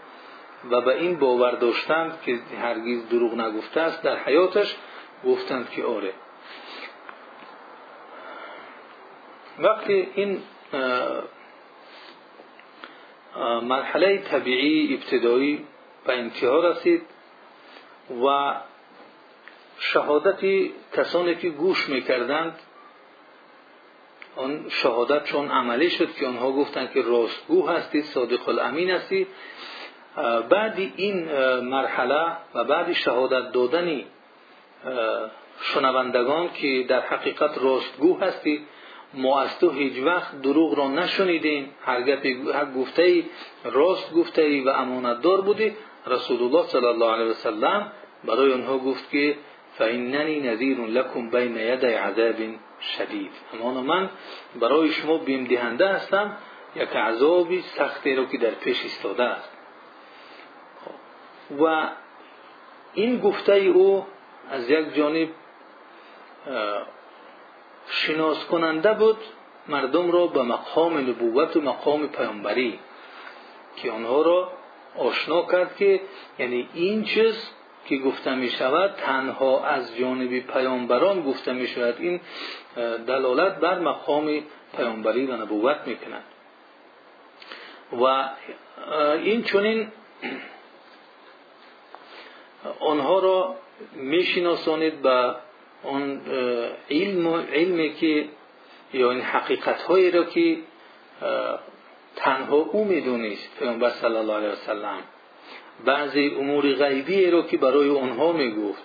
و 0.71 0.81
به 0.81 0.95
این 0.95 1.19
باور 1.19 1.51
داشتند 1.51 2.21
که 2.25 2.39
هرگز 2.61 3.09
دروغ 3.09 3.33
نگفته 3.33 3.81
است 3.81 4.03
در 4.03 4.17
حیاتش 4.17 4.75
گفتند 5.25 5.69
که 5.69 5.83
آره. 5.83 6.13
وقتی 9.59 10.07
این 10.15 10.41
مرحله 13.63 14.17
طبیعی 14.17 14.93
ابتدایی 14.93 15.65
به 16.05 16.17
انتها 16.17 16.59
رسید 16.59 17.01
و 18.25 18.53
شهادتی 19.79 20.74
کسانی 20.97 21.36
که 21.36 21.50
گوش 21.50 21.89
می‌کردند 21.89 22.59
آن 24.36 24.65
شهادت 24.69 25.24
چون 25.24 25.51
عملی 25.51 25.89
شد 25.89 26.13
که 26.13 26.27
آنها 26.27 26.51
گفتند 26.51 26.91
که 26.91 27.01
راستگو 27.01 27.67
هستی 27.67 28.01
صادق 28.01 28.50
الامین 28.50 28.89
هستی 28.89 29.27
بعد 30.50 30.79
این 30.95 31.31
مرحله 31.59 32.38
و 32.53 32.63
بعد 32.63 32.93
شهادت 32.93 33.51
دادن 33.51 34.01
شنوندگان 35.62 36.50
که 36.53 36.86
در 36.88 37.01
حقیقت 37.01 37.58
راستگو 37.58 38.17
هستی 38.17 38.65
ما 39.13 39.41
از 39.41 39.60
تو 39.60 39.70
هیچ 39.70 40.03
وقت 40.03 40.41
دروغ 40.41 40.77
را 40.77 40.88
نشنیدیم. 40.88 41.70
هر 41.86 42.65
گفته 42.77 43.24
راست 43.63 44.13
گفته 44.13 44.63
و 44.63 44.70
امانتدار 44.70 45.41
بودی. 45.41 45.75
رسول 46.08 46.44
الله 46.44 46.67
صلی 46.67 46.86
الله 46.86 47.12
علیه 47.12 47.25
وسلم 47.25 47.91
برای 48.24 48.53
آنها 48.53 48.77
گفت 48.77 49.12
که 49.12 49.38
فاننی 49.77 50.39
نذیر 50.39 50.77
لكم 50.77 51.29
بین 51.29 51.58
یدی 51.58 51.88
عذاب 51.88 52.36
شدید 52.98 53.32
اما 53.53 53.82
من 53.82 54.10
برای 54.60 54.91
شما 54.91 55.17
بیم 55.17 55.44
دهنده 55.44 55.88
هستم. 55.88 56.38
یک 56.75 56.89
عذابی 56.89 57.62
سختی 57.62 58.15
رو 58.15 58.25
که 58.25 58.38
در 58.38 58.50
پیش 58.50 58.84
ایستاده 58.84 59.24
است. 59.24 59.51
و 61.62 61.89
این 62.94 63.20
گفته 63.20 63.53
او 63.53 64.06
از 64.51 64.69
یک 64.69 64.95
جانب 64.95 65.29
شناس 67.87 68.45
کننده 68.45 68.93
بود 68.93 69.17
مردم 69.67 70.11
را 70.11 70.27
به 70.27 70.41
مقام 70.41 70.97
نبوت 70.97 71.57
و 71.57 71.61
مقام 71.61 72.07
پیامبری 72.07 72.79
که 73.75 73.91
آنها 73.91 74.21
را 74.21 74.51
آشنا 74.97 75.45
کرد 75.45 75.75
که 75.75 76.01
یعنی 76.39 76.69
این 76.73 77.03
چیز 77.03 77.51
که 77.85 77.97
گفته 77.97 78.35
می 78.35 78.49
شود 78.49 78.95
تنها 78.95 79.65
از 79.65 79.97
جانب 79.97 80.39
پیامبران 80.39 81.21
گفته 81.21 81.53
می 81.53 81.67
شود. 81.67 81.95
این 81.99 82.21
دلالت 83.07 83.59
بر 83.59 83.79
مقام 83.79 84.43
پیامبری 84.77 85.25
و 85.25 85.37
نبوت 85.37 85.77
می 85.85 85.97
کند. 85.97 86.23
و 88.01 88.29
این 89.23 89.43
چونین 89.43 89.91
آنها 92.79 93.19
را 93.19 93.55
می 93.96 94.24
شناسانید 94.24 95.01
به 95.01 95.36
اون 95.84 96.22
علم 96.91 97.27
علمی 97.27 97.93
که 97.93 98.25
این 98.91 99.22
حقیقت 99.22 99.81
هایی 99.81 100.12
را 100.12 100.24
که 100.24 100.57
تنها 102.15 102.55
او 102.55 102.86
می‌دونست 102.86 103.60
پیامبر 103.60 103.89
صلی 103.89 104.15
الله 104.15 104.34
علیه 104.34 104.50
وسلم 104.50 105.00
بعضی 105.86 106.36
امور 106.39 106.74
غیبی 106.74 107.31
را 107.31 107.41
که 107.41 107.57
برای 107.57 107.89
آنها 107.89 108.31
می‌گفت 108.31 108.84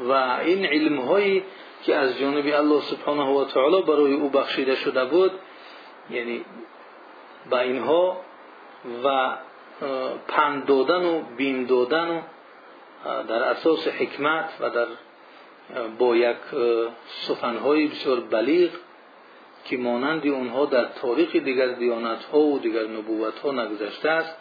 و 0.00 0.12
این 0.12 0.66
علم 0.66 0.98
هایی 0.98 1.42
که 1.84 1.96
از 1.96 2.18
جانب 2.18 2.46
الله 2.46 2.80
سبحانه 2.80 3.22
و 3.22 3.44
تعالی 3.44 3.82
برای 3.82 4.12
او 4.12 4.28
بخشیده 4.28 4.76
شده 4.76 5.04
بود 5.04 5.32
یعنی 6.10 6.44
با 7.50 7.58
اینها 7.58 8.20
و 9.04 9.36
پند 10.28 10.66
دادن 10.66 11.04
و 11.04 11.22
بین 11.36 11.64
دادن 11.64 12.08
و 12.08 12.20
در 13.04 13.42
اساس 13.42 13.88
حکمت 13.88 14.50
و 14.60 14.70
در 14.70 14.86
با 15.98 16.16
یک 16.16 16.36
سخنهای 17.06 17.86
بسیار 17.86 18.20
بلیغ 18.20 18.70
که 19.64 19.76
مانند 19.76 20.26
اونها 20.26 20.66
در 20.66 20.84
تاریخ 20.84 21.36
دیگر 21.36 21.66
دیانت 21.66 22.24
ها 22.24 22.38
و 22.38 22.58
دیگر 22.58 22.86
نبوت 22.86 23.38
ها 23.38 23.52
نگذشته 23.52 24.10
است 24.10 24.36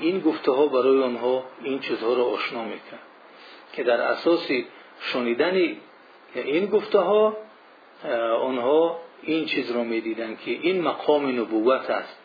این 0.00 0.20
گفته 0.20 0.52
ها 0.52 0.66
برای 0.66 1.02
آنها 1.02 1.44
این 1.62 1.78
چیزها 1.78 2.14
را 2.14 2.24
آشنا 2.24 2.64
می‌کرد 2.64 3.02
که 3.72 3.82
در 3.82 4.00
اساس 4.00 4.48
شنیدن 5.00 5.76
این 6.34 6.66
گفته 6.66 6.98
ها 6.98 7.36
آنها 8.40 8.98
این 9.22 9.46
چیز 9.46 9.70
را 9.70 9.84
می‌دیدند 9.84 10.40
که 10.40 10.50
این 10.50 10.80
مقام 10.82 11.40
نبوت 11.40 11.90
است. 11.90 12.16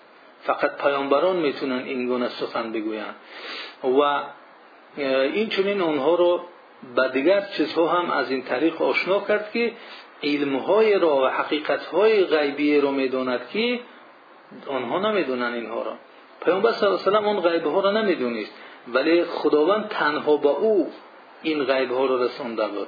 فقط 0.44 0.78
پیامبران 0.78 1.36
می‌تونن 1.36 1.84
این 1.84 2.08
گونه 2.08 2.30
سخن 2.30 2.72
بگویند. 2.72 3.16
و 3.84 4.22
این 4.98 5.50
چنین 5.50 5.82
آنها 5.82 6.16
رو 6.16 6.42
به 6.96 7.10
دیگر 7.10 7.42
چیزها 7.42 7.88
هم 7.88 8.12
از 8.12 8.32
این 8.32 8.44
طریق 8.44 8.82
آشنا 8.82 9.20
کرد 9.20 9.52
که 9.52 9.74
علمهای 10.24 11.00
را 11.00 11.22
و 11.22 11.28
حقیقتهای 11.28 12.24
غیبی 12.24 12.82
را 12.82 12.92
می‌داند 12.92 13.50
که 13.50 13.80
آنها 14.68 15.00
نمی‌دونن 15.00 15.54
اینها 15.54 15.84
را. 15.84 15.94
پیامبر 16.46 16.72
صلی 16.72 16.90
الله 16.90 17.02
علیه 17.08 17.20
و 17.20 17.28
اون 17.28 17.40
غیب 17.40 17.66
ها 17.66 17.80
را 17.80 17.92
نمی‌دونست 17.92 18.54
ولی 18.88 19.24
خداوند 19.24 19.88
تنها 19.88 20.38
با 20.38 20.50
او 20.50 20.92
این 21.42 21.64
غیب 21.64 21.92
ها 21.92 22.06
را 22.06 22.24
رسانده 22.24 22.68
بود. 22.68 22.88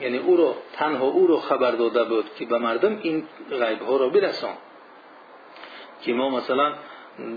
یعنی 0.00 0.18
او 0.18 0.36
را 0.36 0.54
تنها 0.72 1.06
او 1.06 1.26
را 1.26 1.36
خبر 1.36 1.70
داده 1.70 2.04
بود 2.04 2.34
که 2.34 2.46
به 2.46 2.58
مردم 2.58 2.98
این 3.02 3.26
غیب 3.50 3.82
ها 3.82 3.96
را 3.96 4.08
برسان. 4.08 4.54
که 6.02 6.12
ما 6.12 6.30
مثلا 6.30 6.72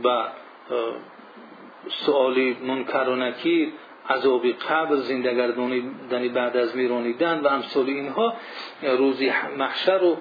با 0.03 0.27
سوالی 1.89 2.57
منکر 2.61 3.09
و 3.09 3.15
نکیر 3.15 3.69
عذاب 4.09 4.47
قبر 4.47 4.95
زندگردانی 4.95 5.79
بعد 6.35 6.57
از 6.57 6.75
میرانیدن 6.75 7.39
و 7.39 7.47
امثال 7.47 7.85
اینها 7.85 8.33
روزی 8.81 9.31
محشر 9.57 10.03
و 10.03 10.17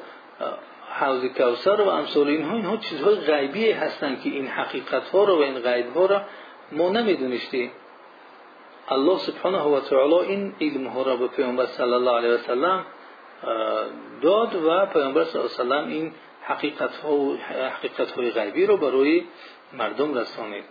حوض 1.00 1.24
کوثر 1.24 1.80
و 1.80 1.88
امثال 1.88 2.28
اینها 2.28 2.54
اینها 2.54 2.76
چیزهای 2.76 3.14
غیبی 3.14 3.70
هستند 3.70 4.22
که 4.22 4.30
این 4.30 4.46
حقیقت 4.46 5.08
ها 5.08 5.24
رو 5.24 5.38
و 5.38 5.42
این 5.42 5.58
غیب 5.58 5.94
ها 5.94 6.06
را 6.06 6.22
ما 6.72 6.88
نمی‌دونستیم 6.88 7.70
الله 8.88 9.18
سبحانه 9.18 9.58
و 9.58 9.80
تعالی 9.80 10.14
این 10.14 10.54
علم 10.60 10.86
ها 10.86 11.02
را 11.02 11.16
به 11.16 11.26
پیامبر 11.26 11.66
صلی 11.66 11.92
الله 11.92 12.16
علیه 12.16 12.34
و 12.34 12.38
سلم 12.38 12.84
داد 14.22 14.54
و 14.54 14.86
پیامبر 14.86 15.24
صلی 15.24 15.40
الله 15.40 15.76
علیه 15.76 15.84
و 15.84 15.84
سلم 15.84 15.88
این 15.88 16.12
حقیقت 16.42 16.96
ها 16.96 17.12
و 17.12 17.36
حقیقت 17.76 18.10
های 18.10 18.30
غیبی 18.30 18.66
رو 18.66 18.76
برای 18.76 19.24
مردم 19.72 20.14
رسانید. 20.14 20.64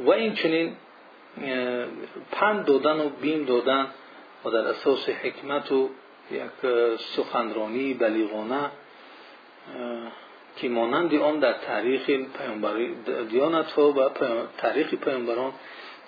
و 0.00 0.10
این 0.10 0.34
چنین 0.34 0.76
پند 2.32 2.64
دادن 2.64 3.00
و 3.00 3.08
بیم 3.08 3.44
دادن 3.44 3.86
و 4.44 4.50
در 4.50 4.66
اساس 4.66 5.08
حکمت 5.08 5.72
و 5.72 5.90
یک 6.30 6.50
سخنرانی 6.98 7.94
بلیغانه 7.94 8.70
که 10.56 10.68
مانند 10.68 11.14
آن 11.14 11.38
در 11.38 11.52
تاریخ 11.52 12.10
دیانت 13.30 13.72
ها 13.72 13.92
و 13.92 14.08
تاریخ 14.58 14.94
پیامبران 14.94 15.52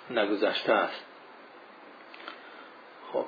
نگذشته 0.09 0.73
است. 0.73 1.05
خب. 3.13 3.25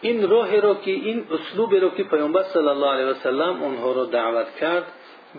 این 0.00 0.30
راه 0.30 0.60
را 0.60 0.74
که 0.74 0.90
این 0.90 1.26
اسلوب 1.30 1.74
را 1.74 1.90
که 1.90 2.04
پیامبر 2.04 2.42
صلی 2.42 2.68
الله 2.68 2.88
علیه 2.88 3.06
و 3.06 3.14
سلم 3.14 3.62
آنها 3.62 3.92
را 3.92 4.04
دعوت 4.04 4.56
کرد 4.56 4.92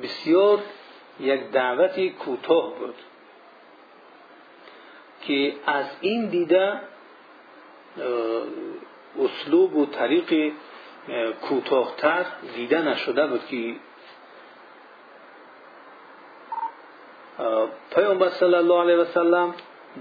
بسیار 0.04 0.60
یک 1.20 1.52
دعوتی 1.52 2.10
کوتاه 2.10 2.76
بود 2.80 2.96
که 5.28 5.54
از 5.66 5.86
این 6.02 6.30
دیده 6.30 6.80
اسلوب 9.20 9.76
و 9.76 9.86
طریق 9.86 10.54
کوتاهتر 11.42 12.26
دیده 12.56 12.82
نشده 12.82 13.28
بود 13.28 13.46
که 13.46 13.76
پیامبر 17.96 18.30
صلی 18.30 18.56
الله 18.56 18.82
علیه 18.82 18.96
و 18.96 19.06
سلم 19.06 19.54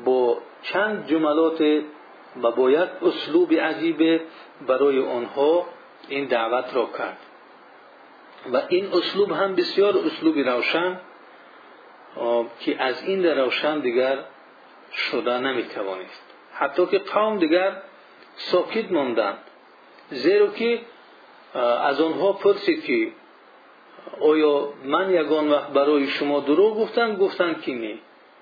با 0.05 0.38
چند 0.62 1.07
جملات 1.07 1.61
و 2.42 2.51
با 2.51 2.70
یک 2.70 2.88
اسلوب 3.03 3.53
عجیب 3.53 4.20
برای 4.66 5.03
آنها 5.09 5.66
این 6.09 6.24
دعوت 6.24 6.74
را 6.74 6.88
کرد. 6.98 7.18
و 8.53 8.62
این 8.68 8.92
اسلوب 8.92 9.33
هم 9.33 9.55
بسیار 9.55 9.98
اسلوب 9.98 10.38
روشن 10.38 11.01
که 12.61 12.83
از 12.83 13.03
این 13.05 13.27
روشن 13.27 13.81
دیگر 13.81 14.18
شده 14.92 15.38
نمی‌توانست 15.38 16.22
حتی 16.55 16.87
که 16.87 16.99
قوم 16.99 17.38
دیگر 17.38 17.77
ساکت 18.37 18.92
ماندند 18.92 19.38
زیرا 20.11 20.46
که 20.46 20.81
از 21.83 22.01
آنها 22.01 22.33
پرسید 22.33 22.85
که 22.85 23.09
آیا 24.20 24.68
من 24.85 25.11
یگان 25.11 25.49
وقت 25.49 25.68
برای 25.68 26.07
شما 26.07 26.40
دروغ 26.40 26.81
گفتم؟ 26.81 27.16
گفتند 27.16 27.62
که 27.62 27.75
نه. 27.75 27.99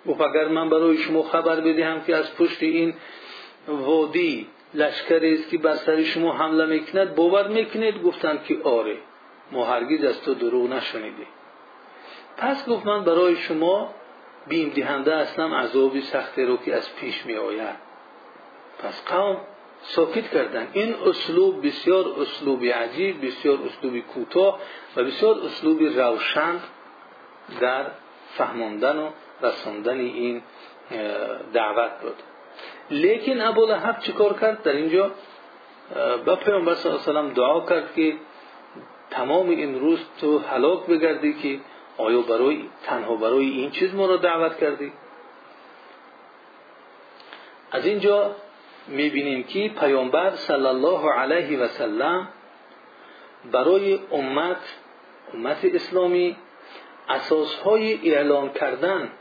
گفت 0.08 0.20
اگر 0.20 0.48
من 0.48 0.70
برای 0.70 0.98
شما 0.98 1.22
خبر 1.22 1.60
بدهم 1.60 2.04
که 2.04 2.16
از 2.16 2.36
پشت 2.36 2.62
این 2.62 2.94
وادی 3.68 4.46
لشکری 4.74 5.34
است 5.34 5.50
که 5.50 5.58
بر 5.58 5.74
سر 5.76 6.02
شما 6.02 6.32
حمله 6.32 6.66
می‌کند 6.66 7.14
باور 7.14 7.48
می‌کنید؟ 7.48 8.02
گفتند 8.02 8.44
که 8.44 8.58
آره. 8.64 8.96
ما 9.52 9.64
هرگز 9.64 10.04
از 10.04 10.22
تو 10.22 10.34
دروغ 10.34 10.72
نشنیدیم. 10.72 11.26
پس 12.36 12.68
گفت 12.68 12.86
من 12.86 13.04
برای 13.04 13.36
شما 13.36 13.94
بیم 14.48 14.68
دهنده 14.68 15.16
هستم 15.16 15.54
عذابی 15.54 16.00
سختی 16.00 16.44
رو 16.44 16.56
که 16.56 16.74
از 16.74 16.96
پیش 16.96 17.26
می 17.26 17.36
آید. 17.36 17.76
پس 18.78 19.04
قوم 19.04 19.40
ساکت 19.82 20.30
کردن. 20.30 20.68
این 20.72 20.94
اسلوب 21.06 21.66
بسیار 21.66 22.04
اسلوب 22.20 22.64
عجیب 22.64 23.26
بسیار 23.26 23.58
اسلوب 23.66 23.98
کوتاه 23.98 24.60
و 24.96 25.04
بسیار 25.04 25.40
اسلوب 25.40 25.82
روشن 25.82 26.60
در 27.60 27.86
فهماندن 28.36 28.98
و 28.98 29.10
رساندن 29.42 29.98
این 29.98 30.42
دعوت 31.52 31.90
بود. 32.02 32.22
لیکن 32.90 33.40
ابو 33.40 33.66
لحب 33.66 33.98
کرد؟ 34.40 34.62
در 34.62 34.72
اینجا 34.72 35.10
با 36.26 36.36
پیامبر 36.36 36.74
صلی 36.74 36.92
الله 36.92 37.20
علیه 37.20 37.30
و 37.30 37.34
دعا 37.34 37.60
کرد 37.60 37.94
که 37.94 38.16
تمام 39.10 39.48
این 39.48 39.80
روز 39.80 40.00
تو 40.20 40.38
هلاک 40.38 40.86
بگردی 40.86 41.32
که 41.34 41.60
آیا 41.96 42.20
برای 42.20 42.64
تنها 42.84 43.16
برای 43.16 43.46
این 43.46 43.70
چیز 43.70 43.94
ما 43.94 44.06
را 44.06 44.16
دعوت 44.16 44.58
کردی؟ 44.58 44.92
از 47.72 47.86
اینجا 47.86 48.36
می‌بینیم 48.88 49.42
که 49.42 49.68
پیامبر 49.80 50.30
صلی 50.30 50.66
الله 50.66 51.10
علیه 51.10 51.58
و 51.58 51.68
سلم 51.68 52.28
برای 53.52 53.98
امت 54.12 54.78
امت 55.34 55.64
اسلامی 55.64 56.36
اساسهای 57.08 58.14
اعلان 58.14 58.52
کردن 58.52 59.12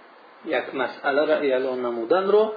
یک 0.45 0.75
مسئله 0.75 1.25
را 1.25 1.33
اعلان 1.33 1.85
نمودن 1.85 2.31
را 2.31 2.53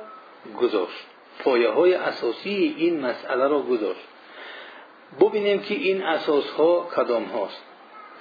گذاشت. 0.61 1.07
پایه 1.45 1.71
های 1.71 1.95
اساسی 1.95 2.75
این 2.79 3.01
مسئله 3.01 3.49
را 3.49 3.63
گذاشت. 3.63 4.09
ببینیم 5.21 5.61
که 5.61 5.75
این 5.75 6.03
اساس 6.03 6.51
ها 6.51 6.89
کدام 6.97 7.25
هاست. 7.25 7.66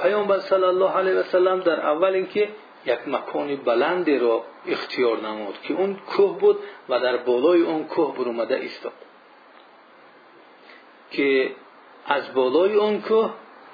پیامبر 0.01 0.39
صلی 0.39 0.63
الله 0.63 0.91
علیه 0.91 1.13
و 1.13 1.23
سلم 1.23 1.59
در 1.59 1.79
اول 1.79 2.13
اینکه 2.13 2.49
یک 2.85 3.07
مکان 3.07 3.55
بلندی 3.55 4.17
را 4.17 4.43
اختیار 4.67 5.17
نمود 5.21 5.61
که 5.63 5.73
اون 5.73 5.95
کوه 5.95 6.39
بود 6.39 6.59
و 6.89 6.99
در 6.99 7.17
بالای 7.17 7.61
اون 7.61 7.83
کوه 7.83 8.15
برومده 8.15 8.55
ایستاد. 8.55 8.93
که 11.11 11.51
از 12.07 12.33
بالای 12.33 12.73
اون 12.73 13.01
کوه 13.01 13.33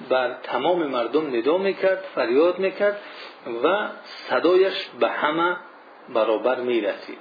بر 0.10 0.34
تمام 0.44 0.88
مردم 0.88 1.36
ندا 1.36 1.58
می‌کرد 1.58 2.06
فریاد 2.16 2.60
می‌کرد 2.60 3.02
و 3.64 3.88
صدایش 4.04 4.90
به 5.00 5.10
همه 5.10 5.58
برابر 6.14 6.60
می‌رسید 6.60 7.18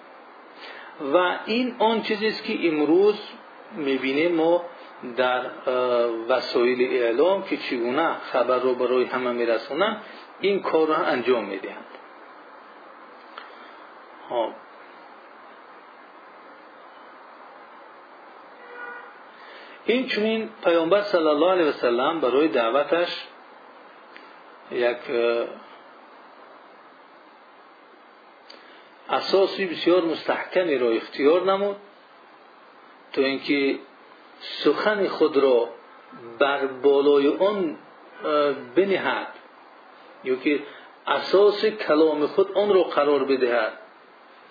و 1.15 1.37
این 1.47 1.77
آن 1.79 2.03
چیزی 2.03 2.27
است 2.27 2.45
که 2.45 2.69
امروز 2.69 3.21
می‌بینیم 3.77 4.35
ما 4.35 4.65
در 5.17 5.43
وسایل 6.29 7.03
اعلام 7.03 7.43
که 7.43 7.57
چگونه 7.57 8.15
خبر 8.15 8.59
رو 8.59 8.75
برای 8.75 9.05
همه 9.05 9.33
میرسونن 9.33 9.97
این 10.41 10.63
کار 10.63 10.87
را 10.87 10.97
انجام 10.97 11.45
می‌دهند 11.45 11.85
خب. 14.29 14.51
این 19.85 20.07
چونین 20.07 20.49
پیامبر 20.65 21.03
صلی 21.03 21.27
الله 21.27 21.51
علیه 21.51 21.65
وسلم 21.65 22.21
برای 22.21 22.49
دعوتش 22.49 23.27
یک 24.71 24.97
اساسی 29.11 29.67
بسیار 29.67 30.05
مستحکمی 30.05 30.79
را 30.79 30.91
اختیار 30.91 31.43
نمود 31.43 31.77
تو 33.13 33.21
اینکه 33.21 33.79
سخن 34.41 35.09
خود 35.09 35.37
را 35.37 35.69
بر 36.39 36.67
بالای 36.67 37.29
آن 37.29 37.77
بنهد. 38.75 39.27
یا 40.25 40.37
که 40.37 40.61
اساس 41.07 41.65
کلام 41.65 42.27
خود 42.27 42.53
آن 42.53 42.75
را 42.75 42.83
قرار 42.83 43.25
بدهد. 43.25 43.73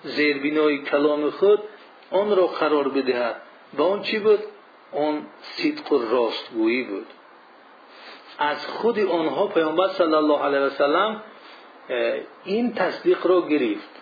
زیربینای 0.04 0.78
کلام 0.78 1.30
خود 1.30 1.60
آن 2.12 2.36
را 2.36 2.48
قرار 2.48 2.90
بدهد. 2.90 3.42
و 3.74 3.82
اون 3.82 4.02
چی 4.02 4.20
بود؟ 4.20 4.40
اون 4.92 5.26
صدق 5.42 5.92
و 5.92 6.02
راستگویی 6.12 6.84
بود. 6.84 7.08
از 8.38 8.68
خود 8.68 9.00
آنها 9.00 9.48
پیامبر 9.48 9.88
صلی 9.88 10.14
الله 10.14 10.40
علیه 10.40 10.60
و 10.60 10.70
سلم 10.70 11.24
این 12.44 12.74
تصدیق 12.74 13.28
را 13.28 13.42
گرفت. 13.42 13.99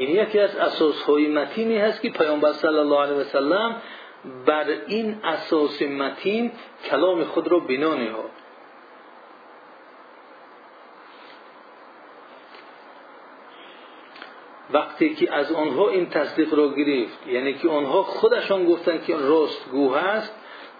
این 0.00 0.16
یکی 0.16 0.38
از 0.38 0.56
اساس 0.56 1.02
های 1.02 1.28
متینی 1.28 1.78
هست 1.78 2.02
که 2.02 2.10
پیامبر 2.10 2.52
صلی 2.52 2.78
الله 2.78 3.00
علیه 3.00 3.14
و 3.14 3.24
سلم 3.24 3.82
بر 4.46 4.64
این 4.86 5.20
اساس 5.24 5.82
متین 5.82 6.52
کلام 6.90 7.24
خود 7.24 7.48
را 7.48 7.58
بنا 7.58 7.94
نهاد. 7.94 8.30
وقتی 14.72 15.14
که 15.14 15.34
از 15.34 15.52
آنها 15.52 15.88
این 15.88 16.08
تصدیق 16.08 16.54
را 16.54 16.68
گرفت 16.68 17.26
یعنی 17.26 17.54
که 17.54 17.68
آنها 17.68 18.02
خودشان 18.02 18.64
گفتند 18.64 19.04
که 19.04 19.16
راستگو 19.16 19.94
هست 19.94 20.34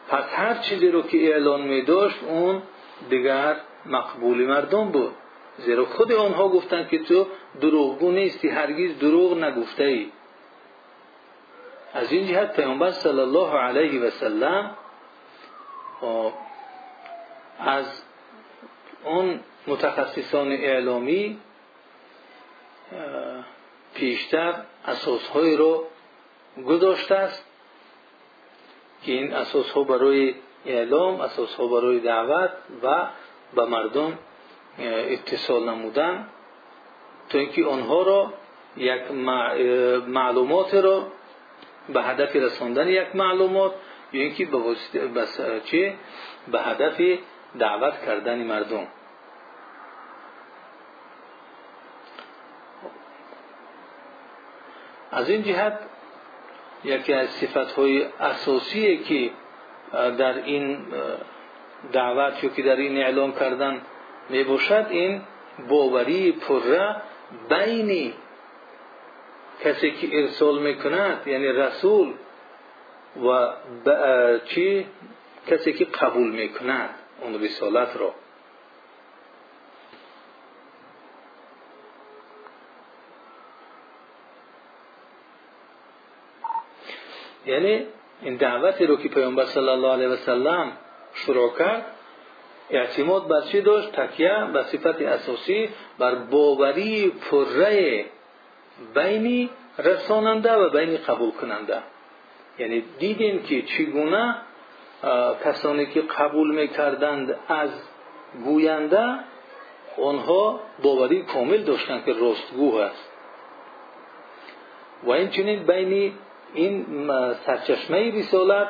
پس 0.08 0.24
هر 0.32 0.54
چیزی 0.54 0.88
رو 0.88 1.02
که 1.02 1.32
اعلان 1.32 1.60
می 1.60 1.82
داشت 1.82 2.16
اون 2.28 2.62
دیگر 3.10 3.56
مقبول 3.86 4.46
مردم 4.46 4.88
بود. 4.88 5.12
زیرا 5.58 5.84
خود 5.84 6.12
آنها 6.12 6.48
گفتند 6.48 6.88
که 6.88 6.98
تو 6.98 7.26
دروغگو 7.60 8.10
نیستی 8.10 8.48
هرگز 8.48 8.98
دروغ 8.98 9.38
نگفته 9.38 9.84
ای 9.84 10.12
از 11.94 12.12
این 12.12 12.26
جهت 12.26 12.56
پیامبر 12.56 12.90
صلی 12.90 13.20
الله 13.20 13.58
علیه 13.58 14.00
و 14.00 14.10
سلم 14.10 14.76
از 17.58 18.02
اون 19.04 19.40
متخصصان 19.66 20.52
اعلامی 20.52 21.38
پیشتر 23.94 24.54
اساسهای 24.86 25.56
رو 25.56 25.86
گذاشته 26.66 27.14
است 27.14 27.46
که 29.02 29.12
این 29.12 29.34
اساس 29.34 29.70
ها 29.70 29.82
برای 29.82 30.34
اعلام 30.66 31.20
اساس 31.20 31.54
ها 31.54 31.66
برای 31.66 32.00
دعوت 32.00 32.50
و 32.82 33.08
به 33.54 33.64
مردم 33.64 34.18
اتصال 34.78 35.68
نمودن. 35.68 36.28
تا 37.30 37.38
اینکه 37.38 37.64
آنها 37.64 38.02
را 38.02 38.32
یک 38.76 39.10
معلومات 40.06 40.74
را 40.74 41.06
به 41.88 42.02
هدف 42.02 42.36
رساندن 42.36 42.88
یک 42.88 43.16
معلومات 43.16 43.72
یا 44.12 44.22
اینکه 44.22 44.46
به 44.46 45.26
چه 45.64 45.94
به 46.52 46.60
هدف 46.60 47.00
دعوت 47.58 48.06
کردن 48.06 48.42
مردم. 48.42 48.86
از 55.12 55.30
این 55.30 55.42
جهت 55.42 55.78
یکی 56.84 57.12
از 57.12 57.28
صفت 57.28 57.72
های 57.72 58.06
اساسی 58.20 58.98
که 58.98 59.30
در 59.92 60.44
این 60.44 60.78
دعوت 61.92 62.44
یا 62.44 62.50
که 62.50 62.62
در 62.62 62.76
این 62.76 62.98
اعلام 62.98 63.32
کردن 63.32 63.80
می 64.28 64.44
باشد 64.44 64.86
این 64.90 65.22
باوری 65.68 66.32
پره 66.32 66.96
بین 67.48 68.12
کسی 69.64 69.90
که 69.90 70.20
ارسال 70.20 70.62
می‌کند 70.62 71.26
یعنی 71.26 71.46
رسول 71.46 72.14
و 73.22 73.48
چی؟ 74.44 74.86
کسی 75.46 75.72
که 75.72 75.84
قبول 75.84 76.30
می‌کند 76.30 76.94
اون 77.20 77.42
رسالت 77.42 77.96
را. 77.96 78.14
یعنی 87.46 87.86
این 88.22 88.36
دعوتی 88.36 88.86
رو 88.86 88.96
که 88.96 89.08
پیامبر 89.08 89.44
صلی 89.44 89.68
الله 89.68 89.92
علیه 89.92 90.08
و 90.08 90.16
سلم 90.16 90.72
شروع 91.14 91.58
کرد 91.58 91.96
اعتماد 92.70 93.28
بر 93.28 93.40
چی 93.40 93.60
داشت؟ 93.60 93.92
تکیه 93.92 94.48
به 94.52 94.62
صفت 94.62 95.02
اساسی 95.02 95.68
بر 95.98 96.14
باوری 96.14 97.12
پره 97.30 98.04
بین 98.94 99.50
رساننده 99.78 100.52
و 100.52 100.70
بین 100.70 100.96
قبول 100.96 101.30
کننده 101.30 101.78
یعنی 102.58 102.84
دیدیم 102.98 103.42
که 103.42 103.62
چگونه 103.62 104.36
کسانی 105.44 105.86
که 105.86 106.00
قبول 106.00 106.54
می‌کردند 106.54 107.36
از 107.48 107.70
گوینده 108.44 109.18
آنها 110.02 110.60
باوری 110.82 111.22
کامل 111.22 111.62
داشتند 111.62 112.04
که 112.04 112.12
راستگو 112.12 112.76
است. 112.76 113.10
و 115.04 115.10
این 115.10 115.62
بین 115.66 116.12
این 116.54 116.86
سرچشمه 117.46 118.18
رسالت 118.18 118.68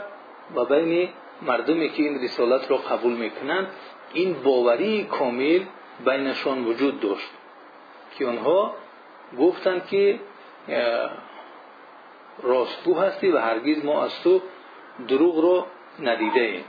و 0.55 0.65
بین 0.65 1.09
مردمی 1.43 1.89
که 1.89 2.03
این 2.03 2.23
رسالت 2.23 2.71
را 2.71 2.77
قبول 2.77 3.13
می‌کنند 3.13 3.67
این 4.13 4.43
باوری 4.43 5.05
کامل 5.05 5.61
بینشان 6.05 6.65
وجود 6.65 7.01
داشت 7.01 7.31
که 8.19 8.27
آنها 8.27 8.75
گفتند 9.39 9.87
که 9.87 10.21
راستگو 12.43 12.99
هستی 12.99 13.31
و 13.31 13.39
هرگز 13.39 13.85
ما 13.85 14.05
از 14.05 14.23
تو 14.23 14.43
دروغ 15.09 15.45
را 15.45 15.67
ندیده 16.07 16.41
ایم. 16.41 16.65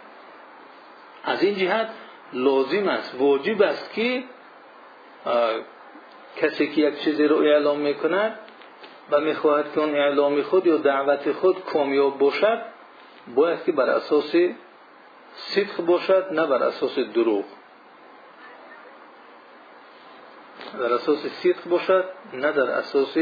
از 1.23 1.43
این 1.43 1.55
جهت 1.55 1.89
لازم 2.33 2.87
است 2.87 3.15
واجب 3.19 3.61
است 3.61 3.93
که 3.93 4.23
کسی 6.37 6.67
که 6.67 6.91
چیزی 6.91 7.27
رو 7.27 7.37
اعلام 7.37 7.79
می‌کند 7.79 8.39
و 9.11 9.19
می‌خواهد 9.19 9.73
که 9.73 9.79
اون 9.79 9.95
اعلام 9.95 10.41
خود 10.41 10.67
یا 10.67 10.77
دعوت 10.77 11.31
خود 11.31 11.65
کامیاب 11.65 12.17
باشد 12.17 12.61
باید 13.27 13.63
که 13.63 13.71
بر 13.71 13.89
اساس 13.89 14.35
صدق 15.35 15.85
باشد 15.85 16.27
نه 16.31 16.45
بر 16.47 16.63
اساس 16.63 16.99
دروغ. 16.99 17.45
در 20.79 20.93
اساس 20.93 21.25
صدق 21.25 21.63
باشد 21.69 22.05
نه 22.33 22.51
در 22.51 22.69
اساس 22.69 23.17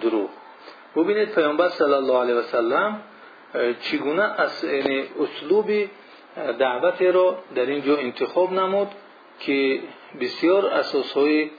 دروغ. 0.00 0.30
ببینید 0.96 1.34
پیامبر 1.34 1.68
صلی 1.68 1.92
الله 1.92 2.20
علیه 2.20 2.34
و 2.34 2.42
سلم 2.42 3.02
چگونه 3.80 4.22
از 4.22 4.64
یعنی 4.64 5.04
اسلوب 5.20 5.70
دعوت 6.58 7.02
را 7.02 7.38
در 7.54 7.66
اینجا 7.66 7.96
انتخاب 7.96 8.52
نمود 8.52 8.88
که 9.40 9.80
بسیار 10.20 10.66
اساس 10.66 11.12
های 11.12 11.50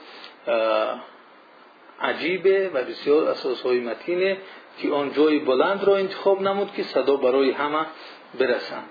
عجیبه 2.00 2.70
و 2.74 2.84
بسیار 2.84 3.28
اساس 3.28 3.62
های 3.62 3.80
متینه 3.80 4.36
که 4.78 4.92
آن 4.92 5.12
جای 5.12 5.38
بلند 5.38 5.84
را 5.84 5.96
انتخاب 5.96 6.42
نمود 6.42 6.72
که 6.72 6.82
صدا 6.82 7.16
برای 7.16 7.50
همه 7.50 7.86
برسن. 8.38 8.82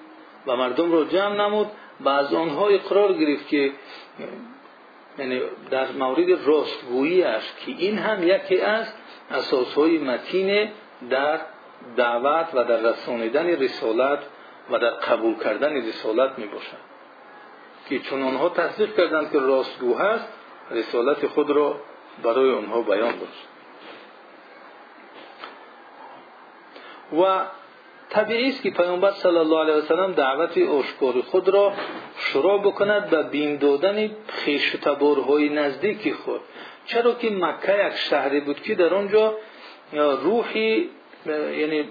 و 0.47 0.55
مردم 0.55 0.91
را 0.91 1.03
جمع 1.03 1.35
نمود 1.35 1.67
و 1.99 2.09
از 2.09 2.33
آنها 2.33 2.67
اقرار 2.67 3.13
گرفت 3.13 3.47
که 3.47 3.71
یعنی 5.19 5.41
در 5.71 5.91
مورد 5.91 6.47
راستگوییش 6.47 7.43
که 7.65 7.71
این 7.77 7.97
هم 7.97 8.23
یکی 8.23 8.61
از 8.61 8.93
اساس 9.31 9.73
های 9.73 9.97
متین 9.97 10.69
در 11.09 11.39
دعوت 11.97 12.47
و 12.53 12.63
در 12.63 12.77
رسانیدن 12.77 13.47
رسالت 13.47 14.19
و 14.71 14.79
در 14.79 14.89
قبول 14.89 15.35
کردن 15.43 15.73
رسالت 15.73 16.39
می 16.39 16.45
باشد. 16.45 16.95
که 17.89 17.99
چون 17.99 18.23
آنها 18.23 18.49
تصدیق 18.49 18.95
کردند 18.95 19.31
که 19.31 19.39
راستگو 19.39 19.97
هست 19.97 20.27
رسالت 20.71 21.27
خود 21.27 21.49
را 21.49 21.79
برای 22.23 22.51
آنها 22.51 22.81
بیان 22.81 23.11
داشت 23.11 23.47
و 27.13 27.45
طبیعی 28.09 28.49
است 28.49 28.61
که 28.61 28.69
پیامبر 28.69 29.11
صلی 29.11 29.37
الله 29.37 29.59
علیه 29.59 29.81
سلم 29.81 30.11
دعوت 30.11 30.57
آشکار 30.57 31.21
خود 31.21 31.49
را 31.49 31.73
شروع 32.17 32.61
بکند 32.61 33.09
به 33.09 33.23
بیم 33.23 33.57
دادن 33.57 34.11
خویش 34.27 34.71
تبارهای 34.71 35.49
نزدیک 35.49 36.13
خود. 36.13 36.41
چرا 36.85 37.13
که 37.13 37.29
مکه 37.29 37.87
یک 37.87 37.95
شهری 37.95 38.39
بود 38.39 38.61
که 38.61 38.75
در 38.75 38.93
آنجا 38.93 39.37
روحی 40.23 40.89
یعنی 41.27 41.83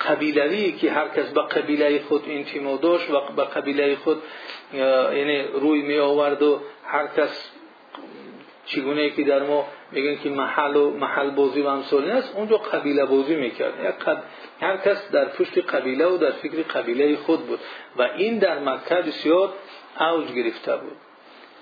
قبیلوی 0.00 0.72
که 0.72 0.92
هر 0.92 1.08
کس 1.08 1.28
به 1.32 1.42
قبیله 1.42 2.02
خود 2.08 2.24
انتماع 2.28 2.78
داشت 2.78 3.10
و 3.10 3.20
به 3.36 3.44
قبیله 3.44 3.96
خود 3.96 4.22
یعنی 4.74 5.42
روی 5.42 5.82
می 5.82 5.98
آورد 5.98 6.42
و 6.42 6.60
هر 6.86 7.06
کس 7.06 7.50
چگونه 8.66 9.10
که 9.10 9.24
در 9.24 9.42
ما 9.42 9.66
میگن 9.92 10.16
که 10.22 10.30
محل 10.30 10.76
و 10.76 10.90
محل 10.90 11.30
بازی 11.30 11.60
و 11.60 11.66
امثال 11.66 12.10
است 12.10 12.36
اونجا 12.36 12.56
قبیله 12.56 13.04
بازی 13.04 13.36
می‌کرد. 13.36 13.74
هر 14.60 14.76
کس 14.76 15.10
در 15.10 15.24
پشت 15.24 15.58
قبیله 15.58 16.06
و 16.06 16.16
در 16.16 16.30
فکر 16.30 16.62
قبیله 16.62 17.16
خود 17.16 17.46
بود 17.46 17.60
و 17.96 18.02
این 18.02 18.38
در 18.38 18.58
مکه 18.58 18.94
بسیار 18.94 19.52
اوج 20.00 20.32
گرفته 20.32 20.76
بود. 20.76 20.96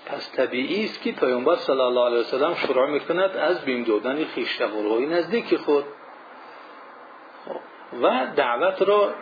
پس 0.05 0.31
طبیعی 0.31 0.85
است 0.85 1.01
که 1.01 1.11
پیامبر 1.11 1.55
صلی 1.55 1.79
الله 1.79 2.05
علیه 2.05 2.19
وسلم 2.19 2.55
شروع 2.55 2.89
می‌کند 2.89 3.37
از 3.37 3.65
بیم 3.65 3.83
دادن 3.83 4.25
خویشتوارهای 4.25 5.05
نزدیک 5.05 5.55
خود. 5.55 5.85
و 8.01 8.27
دعوت 8.35 8.81
را 8.81 9.13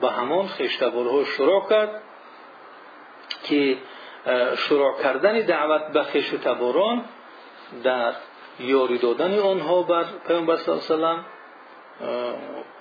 به 0.00 0.10
همان 0.10 0.46
خویشتوارها 0.46 1.24
شروع 1.24 1.68
کرد 1.70 2.02
که 3.42 3.76
شروع 4.56 5.02
کردن 5.02 5.40
دعوت 5.40 5.86
به 5.92 6.02
خیش 6.02 6.34
و 6.34 6.38
تباران 6.38 7.04
در 7.82 8.14
یاری 8.60 8.98
دادن 8.98 9.38
آنها 9.38 9.82
بر 9.82 10.04
پیامبر 10.26 10.56
صلی 10.56 10.96
الله 10.96 11.08
علیه 11.08 11.24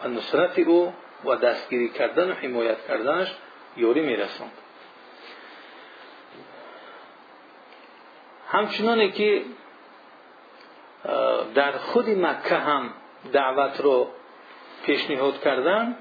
و 0.04 0.08
نصرت 0.08 0.60
او 0.60 0.93
و 1.25 1.36
دستگیری 1.36 1.89
کردن 1.89 2.32
و 2.32 2.34
حمایت 2.34 2.88
کردنش 2.88 3.36
یاری 3.78 4.02
میرساند. 4.02 4.52
همچنانه 8.52 9.12
که 9.12 9.41
در 11.56 11.71
خود 11.71 12.10
مکه 12.10 12.56
هم 12.56 12.93
دعوت 13.34 13.82
رو 13.82 14.08
پیشنهاد 14.86 15.41
کردن 15.41 15.97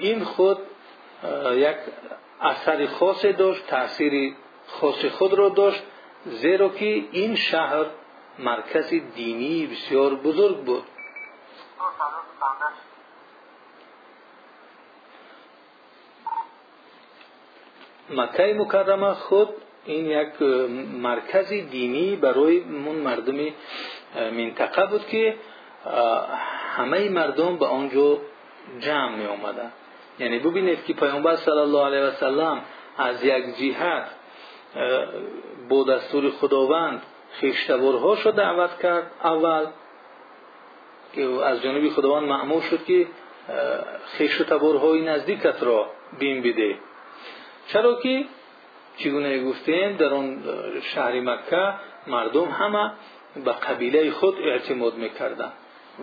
این 0.00 0.24
خود 0.24 0.58
یک 1.52 1.76
اثر 2.42 2.86
خاص 2.86 3.24
داشت 3.24 3.66
تاثیر 3.66 4.34
خاص 4.66 5.04
خود 5.04 5.34
را 5.34 5.48
داشت 5.48 5.82
زیرا 6.24 6.68
که 6.68 7.04
این 7.12 7.34
شهر 7.34 7.86
مرکز 8.38 8.94
دینی 9.14 9.66
بسیار 9.66 10.14
بزرگ 10.14 10.56
بود. 10.56 10.82
مکه 18.10 18.54
مکرمه 18.58 19.14
خود 19.14 19.48
این 19.84 20.06
یک 20.06 20.42
مرکز 21.02 21.52
دینی 21.52 22.16
برای 22.16 22.60
من 22.60 22.94
مردم 22.94 23.48
منطقه 24.14 24.86
بود 24.86 25.06
که 25.06 25.36
همه 26.76 27.08
مردم 27.08 27.56
به 27.56 27.66
آنجا 27.66 28.18
جمع 28.80 29.16
می 29.16 29.26
آمدن. 29.26 29.72
یعنی 30.18 30.38
ببینید 30.38 30.84
که 30.84 30.92
پیامبر 30.92 31.36
صلی 31.36 31.58
الله 31.58 31.84
علیه 31.84 32.00
و 32.00 32.10
سلم 32.10 32.62
از 32.98 33.24
یک 33.24 33.44
جهت 33.56 34.06
با 35.68 35.84
دستور 35.84 36.30
خداوند 36.30 37.02
خیشتبارهاش 37.32 38.26
را 38.26 38.32
دعوت 38.32 38.78
کرد 38.82 39.10
اول. 39.24 39.66
که 41.12 41.22
از 41.44 41.62
جانب 41.62 41.88
خداوند 41.88 42.28
معمول 42.28 42.60
شد 42.60 42.84
که 42.84 43.06
خیشتبارهای 44.06 45.00
نزدیکت 45.00 45.62
را 45.62 45.90
بین 46.18 46.42
بده. 46.42 46.78
چرا 47.66 48.00
که 48.00 48.24
چگونه 48.96 49.44
گفتیم 49.44 49.96
در 49.96 50.14
آن 50.14 50.42
شهر 50.82 51.20
مکه 51.20 51.74
مردم 52.06 52.44
همه 52.44 52.92
به 53.44 53.52
قبیله 53.52 54.10
خود 54.10 54.38
اعتماد 54.38 54.94
می‌کردند. 54.94 55.52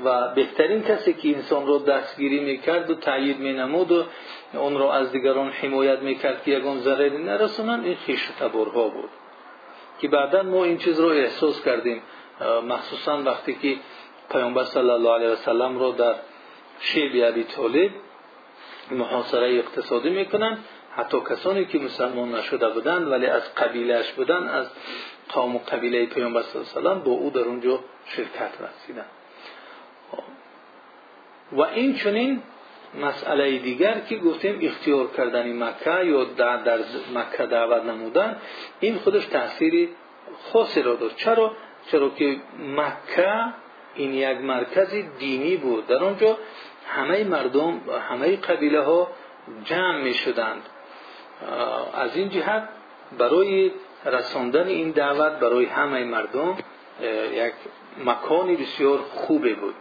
و 0.05 0.33
بهترین 0.35 0.83
کسی 0.83 1.13
که 1.13 1.35
انسان 1.35 1.67
را 1.67 1.77
دستگیری 1.77 2.39
می‌کرد 2.39 2.89
و 2.89 2.95
تایید 2.95 3.39
مینمود 3.39 3.91
و 3.91 4.03
اون 4.53 4.77
را 4.77 4.93
از 4.93 5.11
دیگران 5.11 5.49
حمایت 5.49 5.99
می‌کرد 5.99 6.43
که 6.43 6.51
یگان 6.51 6.79
ضرری 6.79 7.23
نرسونند 7.23 7.85
این 7.85 7.97
خویش 8.05 8.29
تبرها 8.39 8.87
بود. 8.87 9.09
که 9.99 10.07
بعدا 10.07 10.43
ما 10.43 10.63
این 10.63 10.77
چیز 10.77 10.99
را 10.99 11.11
احساس 11.11 11.63
کردیم. 11.63 12.01
مخصوصا 12.67 13.23
وقتی 13.23 13.53
که 13.53 13.77
پیامبر 14.31 14.63
صلی 14.63 14.89
الله 14.89 15.13
علیه 15.13 15.29
و 15.29 15.35
سلم 15.35 15.79
را 15.79 15.91
در 15.91 16.15
شیب 16.79 17.11
ابی 17.25 17.43
طالب 17.43 17.91
محاصره 18.91 19.57
اقتصادی 19.57 20.09
می‌کنند 20.09 20.65
حتی 20.95 21.21
کسانی 21.29 21.65
که 21.65 21.79
مسلمان 21.79 22.35
نشده 22.35 22.69
بودند 22.69 23.11
ولی 23.11 23.25
از 23.25 23.55
قبیلهش 23.55 24.11
بودند 24.11 24.49
از 24.49 24.67
قوم 25.29 25.55
و 25.55 25.59
قبیله 25.59 26.05
پیامبر 26.05 26.41
صلی 26.41 26.61
الله 26.61 26.89
علیه 26.89 27.01
و 27.01 27.05
با 27.05 27.11
او 27.11 27.29
در 27.29 27.41
اونجا 27.41 27.79
شرکت 28.05 28.51
رسیدند 28.61 29.18
و 31.51 31.61
این 31.61 31.95
چنین 31.95 32.41
مسئله 33.01 33.57
دیگر 33.57 33.99
که 33.99 34.17
گفتیم 34.17 34.59
اختیار 34.61 35.07
کردن 35.17 35.63
مکه 35.63 36.05
یا 36.05 36.23
در 36.23 36.79
مکه 37.15 37.45
دعوت 37.45 37.83
نمودن 37.83 38.35
این 38.79 38.95
خودش 38.95 39.25
تاثیر 39.25 39.89
خاصی 40.53 40.81
را 40.81 40.95
داشت. 40.95 41.15
چرا؟ 41.15 41.51
چرا 41.91 42.09
که 42.09 42.37
مکه 42.59 43.33
این 43.95 44.13
یک 44.13 44.37
مرکز 44.37 44.93
دینی 45.19 45.57
بود. 45.57 45.87
در 45.87 46.03
آنجا 46.03 46.37
همه 46.87 47.23
مردم 47.23 47.81
همه 48.09 48.35
قبیله 48.35 48.81
ها 48.81 49.07
جمع 49.65 50.01
می 50.01 50.13
شدند 50.13 50.61
از 51.93 52.17
این 52.17 52.29
جهت 52.29 52.69
برای 53.17 53.71
رساندن 54.05 54.67
این 54.67 54.91
دعوت 54.91 55.31
برای 55.31 55.65
همه 55.65 56.03
مردم 56.03 56.57
یک 57.33 57.53
مکانی 58.05 58.55
بسیار 58.55 58.97
خوبه 58.97 59.53
بود. 59.53 59.75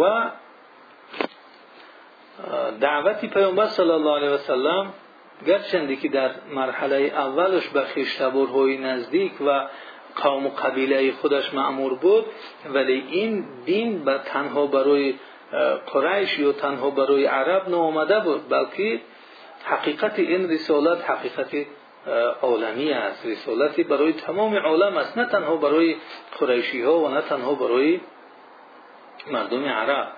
و 0.00 0.30
دعوتی 2.80 3.28
پیامبر 3.28 3.66
صلی 3.66 3.90
الله 3.90 4.16
علیه 4.16 4.30
و 4.30 4.38
سلم 4.38 4.92
گرچنده 5.46 5.96
که 5.96 6.08
در 6.08 6.30
مرحله 6.54 6.96
اولش 6.96 7.68
به 7.68 7.80
خیشتبارهای 7.80 8.78
نزدیک 8.78 9.32
و 9.46 9.66
قوم 10.16 10.46
و 10.46 10.48
قبیله 10.48 11.12
خودش 11.12 11.54
معمور 11.54 11.94
بود 11.94 12.24
ولی 12.74 13.04
این 13.10 13.44
دین 13.64 14.04
به 14.04 14.18
تنها 14.24 14.66
برای 14.66 15.14
قریش 15.92 16.38
یا 16.38 16.52
تنها 16.52 16.90
برای 16.90 17.26
عرب 17.26 17.68
نآمده 17.68 18.20
بود 18.20 18.48
بلکه 18.48 19.00
حقیقت 19.64 20.18
این 20.18 20.50
رسالت 20.50 21.10
حقیقت 21.10 21.66
عالمی 22.42 22.92
است. 22.92 23.26
رسالتی 23.26 23.82
برای 23.82 24.12
تمام 24.12 24.56
عالم 24.56 24.96
است. 24.96 25.18
نه 25.18 25.26
تنها 25.26 25.56
برای 25.56 25.96
قریشی 26.40 26.82
ها 26.82 26.98
و 26.98 27.08
نه 27.08 27.20
تنها 27.20 27.54
برای 27.54 28.00
مردم 29.30 29.64
عرب. 29.64 30.08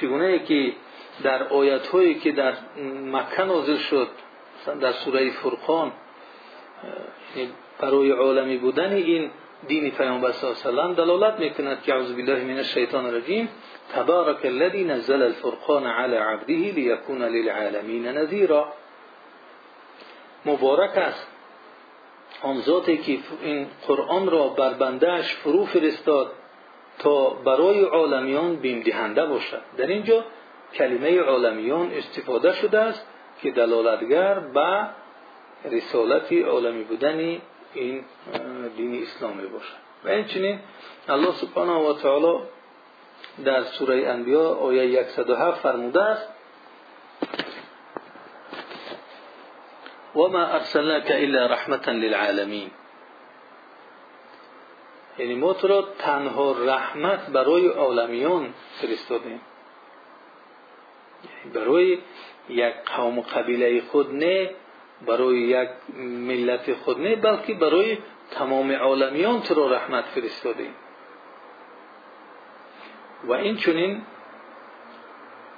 چگونه 0.00 0.38
که 0.38 0.72
در 1.22 1.42
آیت 1.42 1.86
هایی 1.86 2.14
که 2.14 2.32
در 2.32 2.54
مکه 3.04 3.44
نازل 3.44 3.76
شد 3.76 4.08
در 4.80 4.92
سوره 4.92 5.30
فرقان 5.30 5.92
برای 7.80 8.10
عالمی 8.10 8.56
بودن 8.56 8.92
این 8.92 9.30
دین 9.68 9.90
پیامبر 9.90 10.32
صلی 10.32 10.50
الله 10.66 10.82
علیه 10.82 10.92
و 10.92 10.96
دلالت 10.96 11.38
می‌کند 11.38 11.82
که 11.82 11.94
اعوذ 11.94 12.12
بالله 12.12 12.44
من 12.44 12.56
الشیطان 12.56 13.06
الرجیم 13.06 13.48
تبارک 13.94 14.44
الذی 14.44 14.84
نزل 14.84 15.22
الفرقان 15.22 15.86
علی 15.86 16.16
عبده 16.16 16.54
لیکون 16.54 17.22
للعالمین 17.22 18.06
نذیرا. 18.06 18.72
مبارک 20.46 20.98
است. 20.98 21.26
آن 22.42 22.60
ذاتی 22.60 22.96
که 22.96 23.18
این 23.42 23.66
قرآن 23.86 24.30
را 24.30 24.48
بر 24.48 24.74
بندهش 24.74 25.34
فرو 25.34 25.64
فرستاد 25.64 26.32
تا 26.98 27.30
برای 27.30 27.84
عالمیان 27.84 28.56
بیم 28.56 28.80
دهنده 28.80 29.26
باشد. 29.26 29.62
در 29.76 29.86
اینجا 29.86 30.24
کلمه 30.74 31.20
عالمیان 31.20 31.90
استفاده 31.92 32.52
شده 32.52 32.78
است 32.78 33.06
که 33.42 33.50
دلالتگر 33.50 34.38
به 34.38 34.86
رسالت 35.70 36.32
عالمی 36.32 36.84
بودن 36.84 37.40
این 37.74 38.04
دین 38.76 39.02
اسلامی 39.02 39.46
باشد. 39.46 39.76
و 40.04 40.08
اینچنین 40.08 40.58
الله 41.08 41.32
سبحانه 41.32 41.72
و 41.72 41.92
تعالی 41.92 42.38
در 43.44 43.62
سوره 43.62 44.06
انبیا 44.06 44.48
آیه 44.48 45.02
107 45.02 45.60
فرموده 45.60 46.02
است 46.02 46.28
وما 50.14 50.46
ارسلناك 50.54 51.10
الا 51.10 51.46
رحمة 51.46 51.90
للعالمین 51.90 52.70
یعنی 55.18 55.34
ما 55.34 55.52
تو 55.52 55.68
را 55.68 55.88
تنها 55.98 56.52
رحمت 56.52 57.30
برای 57.30 57.66
عالمیان 57.68 58.54
فرستادیم. 58.80 59.40
یعنی 61.24 61.54
برای 61.54 61.98
یک 62.48 62.74
قوم 62.96 63.18
و 63.18 63.22
قبیله 63.22 63.80
خود 63.80 64.14
نه 64.14 64.50
برای 65.06 65.38
یک 65.38 65.68
ملت 65.98 66.74
خود 66.74 67.00
نه 67.00 67.16
بلکه 67.16 67.54
برای 67.54 67.98
تمام 68.30 68.72
عالمیان 68.72 69.42
تو 69.42 69.54
را 69.54 69.70
رحمت 69.70 70.04
فرستادیم. 70.04 70.74
و 73.24 73.32
این 73.32 73.56
چونین 73.56 74.02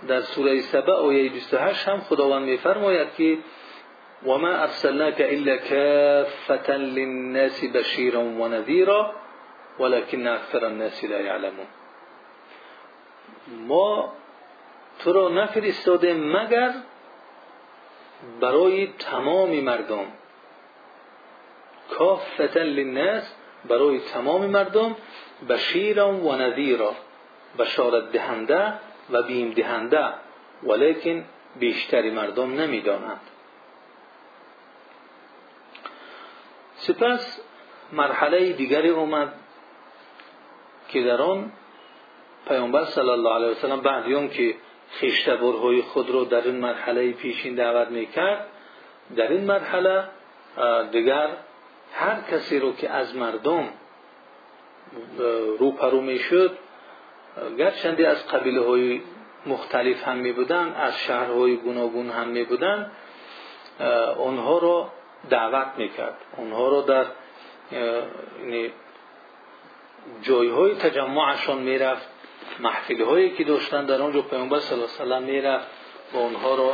در 0.09 0.21
سوره 0.21 0.61
سبع 0.61 0.93
آیه 0.93 1.31
28 1.31 1.89
هم 1.89 2.01
خداوند 2.01 2.45
میفرماید 2.45 3.15
که 3.15 3.39
وما 4.27 4.63
أرسلناك 4.63 5.21
إلا 5.21 5.57
كافة 5.57 6.77
للناس 6.77 7.65
بشيرا 7.65 8.19
ونذيرا 8.19 9.13
ولكن 9.79 10.27
اکثر 10.27 10.67
الناس 10.67 11.05
لا 11.05 11.21
يعلمون. 11.21 11.67
ما 13.69 14.13
تو 14.99 15.13
را 15.13 15.29
نفرستادیم 15.29 16.33
مگر 16.33 16.73
برای 18.41 18.87
تمام 18.87 19.51
مردم. 19.51 20.07
کافتا 21.91 22.61
للناس 22.61 23.35
برای 23.65 24.01
تمام 24.01 24.47
مردم 24.47 24.97
بشیرا 25.49 26.13
و 26.13 26.37
نذیرا 26.37 26.95
بشارت 27.59 28.13
دهنده 28.13 28.73
و 29.11 29.23
بیم 29.23 29.51
دهنده 29.51 30.05
ولیکن 30.63 31.25
بیشتری 31.57 32.11
مردم 32.11 32.61
نمیدانند. 32.61 33.21
سپس 36.87 37.41
مرحله 37.93 38.53
دیگری 38.53 38.89
اومد 38.89 39.33
که 40.89 41.03
در 41.03 41.23
آن 41.23 41.53
پیامبر 42.49 42.85
صلی 42.85 43.11
الله 43.11 43.35
علیه 43.35 43.49
وسلم 43.49 43.81
بعد 43.81 44.33
که 44.33 44.55
خیشتبرهای 44.91 45.83
خود 45.83 46.11
رو 46.11 46.25
در 46.25 46.41
این 46.41 46.57
مرحله 46.57 47.13
پیشین 47.13 47.55
دعوت 47.55 47.89
می‌کرد 47.89 48.47
در 49.17 49.29
این 49.33 49.45
مرحله 49.45 50.05
دیگر 50.93 51.29
هر 51.93 52.21
کسی 52.31 52.59
رو 52.59 52.73
که 52.73 52.91
از 52.91 53.17
مردم 53.17 53.69
روپرو 55.59 56.01
می‌شد 56.01 56.59
گرچنده 57.59 58.09
از 58.09 58.27
قبیله 58.27 58.67
های 58.67 59.01
مختلف 59.47 60.09
هم 60.09 60.17
می 60.17 60.33
بودن 60.33 60.73
از 60.73 60.99
شهرهای 60.99 61.57
گوناگون 61.57 62.11
هم 62.11 62.29
می 62.29 62.45
بودن 62.45 62.91
اونها 64.17 64.59
رو 64.59 64.89
دعوت 65.31 65.67
می‌کرد. 65.77 66.17
اونها 66.37 66.69
رو 66.69 66.83
در 66.83 67.07
یعنی 67.73 68.71
جایهای 70.23 70.75
تجمعشان 70.75 71.59
می‌رفت 71.59 72.09
محفل 72.61 73.03
هایی 73.03 73.31
که 73.31 73.45
داشتن 73.45 73.87
در 73.87 74.03
آنجا 74.03 74.23
پیامبر 74.23 74.59
صلی 74.61 74.79
الله 74.79 74.93
علیه 75.01 75.05
وسلم 75.05 75.23
می‌رفت 75.23 75.67
و 76.13 76.17
اونها 76.17 76.55
رو 76.55 76.73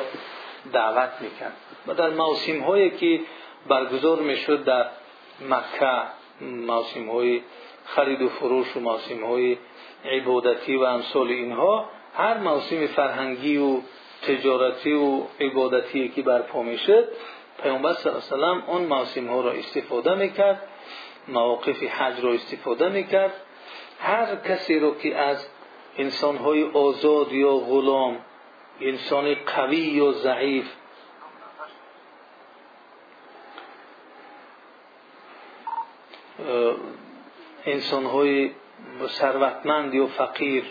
دعوت 0.72 1.10
می‌کرد. 1.20 1.56
و 1.86 1.94
در 1.94 2.10
موسم 2.10 2.60
هایی 2.60 2.90
که 2.90 3.20
برگزار 3.68 4.18
می‌شد 4.18 4.64
در 4.64 4.86
مکه 5.48 6.02
موسم 6.40 7.08
های 7.10 7.42
خرید 7.84 8.22
و 8.22 8.28
فروش 8.28 8.76
و 8.76 8.80
موسم 8.80 9.24
های 9.24 9.58
عبادتی 10.04 10.76
و 10.76 10.82
امثال 10.82 11.28
اینها 11.28 11.90
هر 12.14 12.38
موسم 12.38 12.86
فرهنگی 12.86 13.56
و 13.56 13.80
تجارتی 14.22 14.92
و 14.92 15.22
عبادتی 15.40 16.08
که 16.08 16.22
برپا 16.22 16.62
می‌شد 16.62 17.08
پیامبر 17.62 17.92
صلی 17.92 18.12
الله 18.12 18.46
علیه 18.48 18.70
اون 18.70 18.82
موسم 18.82 19.26
ها 19.26 19.40
را 19.40 19.52
استفاده 19.52 20.14
می‌کرد 20.14 20.62
مواقف 21.28 21.82
حج 21.82 22.20
را 22.20 22.32
استفاده 22.32 22.88
می‌کرد. 22.88 23.32
هر 24.00 24.36
کسی 24.36 24.78
رو 24.78 24.98
که 24.98 25.16
از 25.16 25.48
انسان 25.98 26.36
های 26.36 26.64
آزاد 26.64 27.32
یا 27.32 27.56
غلام 27.56 28.18
انسان 28.80 29.34
قوی 29.34 29.76
یا 29.76 30.12
ضعیف 30.12 30.66
انسان 37.66 38.04
های 38.04 38.50
ثروتمند 39.06 39.94
یا 39.94 40.06
فقیر 40.06 40.64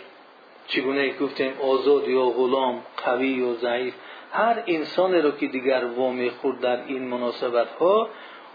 چگونه 0.66 1.18
گفتیم 1.18 1.52
آزاد 1.60 2.08
یا 2.08 2.24
غلام 2.24 2.82
قوی 3.04 3.28
یا 3.28 3.54
ضعیف 3.54 3.94
هر 4.32 4.62
انسانی 4.66 5.20
رو 5.20 5.30
که 5.30 5.46
دیگر 5.46 5.84
وامی 5.84 6.30
خورد 6.30 6.60
در 6.60 6.84
این 6.86 7.02
مناسبت 7.02 7.68
ها 7.72 8.08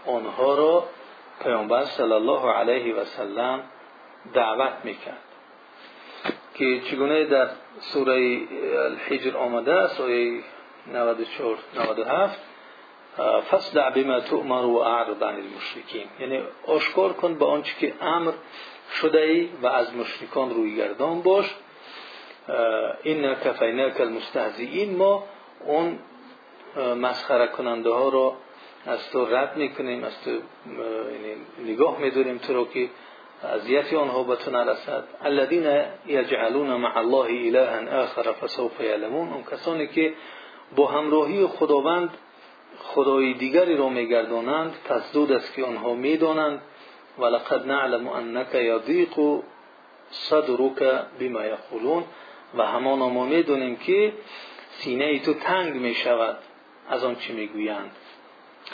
آنها 0.06 0.54
را 0.54 0.84
پیامبر 1.42 1.84
صلی 1.84 2.12
الله 2.12 2.50
علیه 2.50 2.94
و 2.94 3.04
سلم 3.04 3.62
دعوت 4.34 4.72
می‌کرد. 4.84 5.18
که 6.54 6.80
چگونه 6.80 7.24
در 7.24 7.48
سوره 7.80 8.40
الحجر 8.74 9.36
آمده 9.36 9.74
است 9.74 10.00
آیه 10.00 10.40
94 10.92 11.58
97 11.74 12.40
فصدع 13.50 13.90
بما 13.90 14.20
تؤمر 14.20 14.64
و 14.64 14.76
اعرض 14.76 15.22
عن 15.22 15.34
المشرکین. 15.34 16.06
یعنی 16.20 16.42
آشکار 16.66 17.12
کن 17.12 17.34
به 17.34 17.44
آنچه 17.44 17.74
که 17.78 17.94
امر 18.00 18.32
شده 19.00 19.20
ای 19.20 19.48
و 19.62 19.66
از 19.66 19.96
مشرکان 19.96 20.50
روی 20.50 20.76
گردان 20.76 21.22
باش 21.22 21.54
این 23.02 23.34
کفیناک 23.34 24.00
المستهزئین. 24.00 24.96
ما 24.96 25.24
اون 25.66 25.98
مسخره 26.96 27.46
کننده 27.46 27.90
ها 27.90 28.08
رو 28.08 28.34
از 28.86 29.10
تو 29.10 29.26
رد 29.26 29.56
می‌کنیم 29.56 30.04
از 30.04 30.24
تو 30.24 30.30
یعنی 30.30 31.72
نگاه 31.72 32.00
میداریم 32.00 32.38
تو 32.38 32.52
رو 32.52 32.68
که 32.68 32.88
اذیت 33.54 33.94
آنها 33.94 34.22
به 34.22 34.36
تو 34.36 34.50
نرسد. 34.50 35.04
الذین 35.22 35.82
یجعلون 36.06 36.66
مع 36.66 36.96
الله 36.96 37.58
الها 37.58 38.02
آخر 38.02 38.32
فسوف 38.32 38.80
یعلمون. 38.80 39.32
اون 39.32 39.42
کسانی 39.42 39.86
که 39.86 40.14
با 40.76 40.86
همراهی 40.86 41.46
خداوند 41.46 42.10
خدای 42.78 43.34
دیگری 43.34 43.76
را 43.76 43.88
میگردانند 43.88 44.74
پس 44.88 45.12
زود 45.12 45.32
است 45.32 45.54
که 45.54 45.64
آنها 45.64 45.94
می‌دانند. 45.94 46.60
ولقد 47.18 47.66
نعلم 47.66 48.08
انک 48.08 48.54
یضیق 48.54 49.40
صدرک 50.10 50.78
بما 51.20 51.44
یقولون. 51.44 52.04
و 52.58 52.66
همان 52.66 52.98
ما 52.98 53.24
می‌دونیم 53.24 53.76
که 53.76 54.12
سینه 54.78 55.18
تو 55.18 55.34
تنگ 55.34 55.74
می 55.74 55.94
شود 55.94 56.38
از 56.88 57.04
آن 57.04 57.16
چی 57.16 57.32
می‌گویند. 57.32 57.90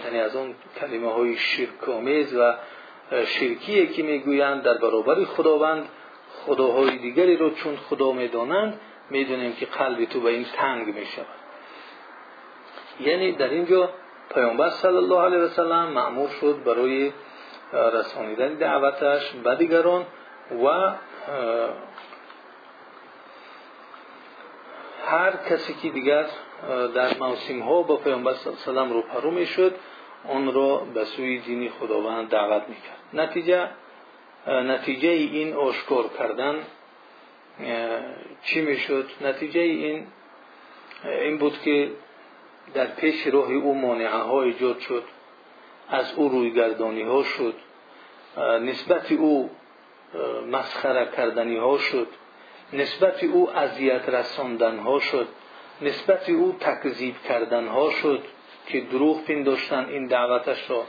یعنی 0.04 0.20
از 0.20 0.36
اون 0.36 0.54
کلمه 0.80 1.12
های 1.12 1.36
شرک 1.36 1.88
آمیز 1.88 2.34
و 2.34 2.54
شرکیه 3.24 3.86
که 3.86 4.02
می‌گویند. 4.02 4.62
در 4.62 4.78
برابر 4.78 5.24
خداوند 5.24 5.88
خداهای 6.46 6.98
دیگری 6.98 7.36
رو 7.36 7.50
چون 7.50 7.76
خدا 7.76 8.12
می‌دانند 8.12 8.80
می‌دونیم 9.10 9.52
که 9.52 9.66
قلب 9.66 10.04
تو 10.04 10.20
به 10.20 10.30
این 10.30 10.44
تنگ 10.44 10.86
می 10.86 11.06
شود 11.06 11.26
یعنی 13.00 13.32
در 13.32 13.48
اینجا 13.48 13.90
پیامبر 14.34 14.70
صلی 14.70 14.96
الله 14.96 15.20
علیه 15.20 15.38
وسلم 15.38 15.88
معمور 15.88 16.28
شد 16.40 16.62
برای 16.64 17.12
رسانیدن 17.72 18.54
دعوتش 18.54 19.30
به 19.30 19.54
دیگران 19.54 20.06
و 20.64 20.92
هر 25.10 25.36
کسی 25.50 25.74
که 25.74 25.88
دیگر 25.88 26.26
در 26.94 27.18
موسم 27.18 27.60
ها 27.60 27.82
با 27.82 27.96
پیامبر 27.96 28.34
صلی 28.34 28.52
الله 28.52 28.62
علیه 28.62 28.72
وسلم 28.72 28.92
رو 28.92 29.02
پرو 29.02 29.30
می‌شد 29.30 29.74
آن 30.28 30.54
را 30.54 30.76
به 30.76 31.04
سوی 31.04 31.38
دین 31.38 31.70
خداوند 31.70 32.28
دعوت 32.28 32.62
می‌کرد. 32.68 32.98
نتیجه 33.12 33.68
نتیجه 34.46 35.08
این 35.08 35.54
آشکار 35.54 36.10
کردن 36.18 36.54
چی 38.42 38.60
می‌شد؟ 38.60 39.10
نتیجه 39.20 39.60
این 39.60 40.06
این 41.04 41.38
بود 41.38 41.58
که 41.62 41.90
در 42.74 42.86
پیش 42.86 43.26
راه 43.26 43.52
او 43.52 43.74
مانعه 43.74 44.08
ها 44.08 44.42
ایجاد 44.42 44.78
شد 44.78 45.04
از 45.88 46.14
او 46.14 46.28
رویگردانی 46.28 47.02
ها 47.02 47.22
شد 47.22 47.54
نسبت 48.38 49.12
او 49.12 49.50
مسخره 50.50 51.08
کردنی 51.16 51.56
ها 51.56 51.78
شد. 51.78 52.08
نسبت 52.72 53.24
او 53.24 53.50
اذیت 53.50 54.08
رساندن 54.08 54.78
ها 54.78 54.98
شد. 54.98 55.28
نسبت 55.82 56.28
او 56.28 56.56
تکذیب 56.60 57.22
کردن 57.22 57.68
ها 57.68 57.90
شد 57.90 58.24
که 58.66 58.80
دروغ 58.80 59.24
پنداشتن 59.24 59.88
این 59.88 60.06
دعوتش 60.06 60.70
را. 60.70 60.84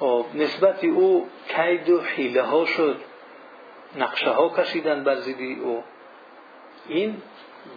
خب، 0.00 0.26
نسبت 0.34 0.84
او 0.84 1.28
کید 1.48 1.90
و 1.90 2.00
حیله 2.00 2.42
ها 2.42 2.64
شد. 2.64 3.00
نقشه 3.96 4.30
ها 4.30 4.48
کشیدن 4.48 5.04
بر 5.04 5.14
زیدی 5.14 5.60
او. 5.62 5.84
این 6.88 7.22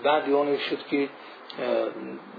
بعد 0.04 0.34
آن 0.34 0.58
شد 0.58 0.88
که 0.88 1.10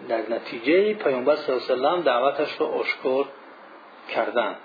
در 0.08 0.22
نتیجه 0.30 0.94
پیامبر 0.94 1.36
صلی 1.36 1.54
الله 1.54 1.88
علیه 1.88 2.00
و 2.00 2.02
دعوتش 2.02 2.60
را 2.60 2.66
آشکار 2.66 3.28
کردن. 4.08 4.56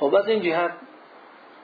خب 0.00 0.14
از 0.14 0.28
این 0.28 0.42
جهت 0.42 0.72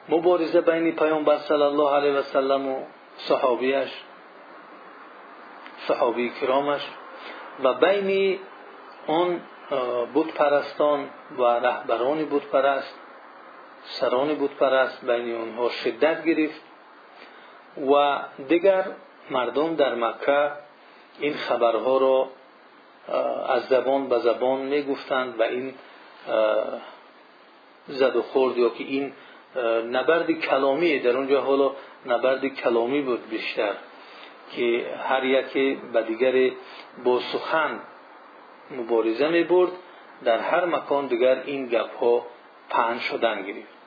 مبارزه 0.08 0.60
بین 0.60 0.96
پیامبر 0.96 1.36
صلی 1.36 1.62
الله 1.62 1.94
علیه 1.94 2.12
و 2.12 2.22
سلم 2.22 2.68
و 2.68 2.82
صحابیش 3.16 3.90
صحابی 5.78 6.30
کرامش 6.30 6.88
و 7.64 7.74
بین 7.74 8.38
آن 9.06 9.40
بود 10.14 10.34
پرستان 10.34 11.10
و 11.38 11.42
رهبران 11.42 12.24
بود 12.24 12.50
پرست 12.50 12.94
سران 13.84 14.34
بود 14.34 14.56
پرست 14.56 15.04
بین 15.04 15.40
آنها 15.40 15.68
شدت 15.68 16.24
گرفت 16.24 16.60
و 17.90 18.18
دیگر 18.48 18.84
مردم 19.30 19.74
در 19.74 19.94
مکه 19.94 20.50
این 21.18 21.34
خبرها 21.34 21.98
را 21.98 22.28
از 23.48 23.62
زبان 23.62 24.08
به 24.08 24.18
زبان 24.18 24.68
نبرد 29.92 30.32
کلامی. 30.32 30.98
در 30.98 31.16
اونجا 31.16 31.40
حالا 31.40 31.72
نبرد 32.06 32.46
کلامی 32.46 33.02
بود 33.02 33.28
بیشتر 33.30 33.74
که 34.56 34.94
هر 35.08 35.24
یکی 35.24 35.74
به 35.92 36.02
دیگر 36.02 36.50
با 37.04 37.20
سخن 37.20 37.80
مبارزه 38.70 39.28
می 39.28 39.44
برد. 39.44 39.72
در 40.24 40.38
هر 40.38 40.64
مکان 40.64 41.06
دیگر 41.06 41.42
این 41.46 41.66
گپ 41.66 41.96
ها 41.96 42.26
پهن 42.70 42.98
شدن 42.98 43.42
گرفت. 43.42 43.78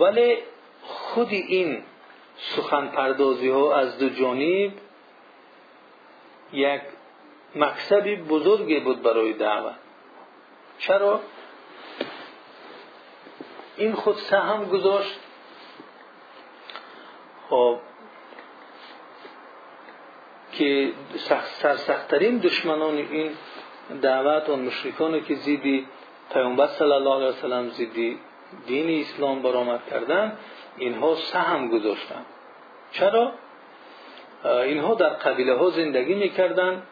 ولی 0.00 0.36
خود 0.82 1.28
این 1.30 1.82
سخن 2.36 2.86
پردازی 2.88 3.48
ها 3.48 3.74
از 3.74 3.98
دو 3.98 4.08
جانب 4.08 4.72
یک 6.52 6.80
مکسبی 7.54 8.16
بزرگی 8.16 8.80
بود 8.80 9.02
برای 9.02 9.32
دعوت. 9.32 9.74
چرا؟ 10.78 11.20
این 13.80 13.92
خود 13.94 14.16
سهم 14.16 14.64
گذاشت. 14.64 15.18
خب. 17.50 17.78
که 20.52 20.92
سرسختترین 21.62 22.38
دشمنان 22.38 22.94
این 22.94 23.30
دعوت 24.02 24.48
و 24.48 24.56
مشرکانی 24.56 25.20
که 25.20 25.34
زیدی 25.34 25.86
پیامبر 26.32 26.66
صلی 26.66 26.92
الله 26.92 27.14
علیه 27.14 27.28
وسلم 27.28 27.68
زیدی 27.68 28.18
دین 28.66 29.00
اسلام 29.00 29.42
برآمد 29.42 29.80
کردن 29.90 30.38
اینها 30.76 31.14
سهم 31.14 31.68
گذاشتند 31.68 32.26
چرا؟ 32.92 33.32
اینها 34.44 34.94
در 34.94 35.08
قبیله 35.08 35.54
ها 35.58 35.70
زندگی 35.70 36.14
می‌کردند 36.14 36.82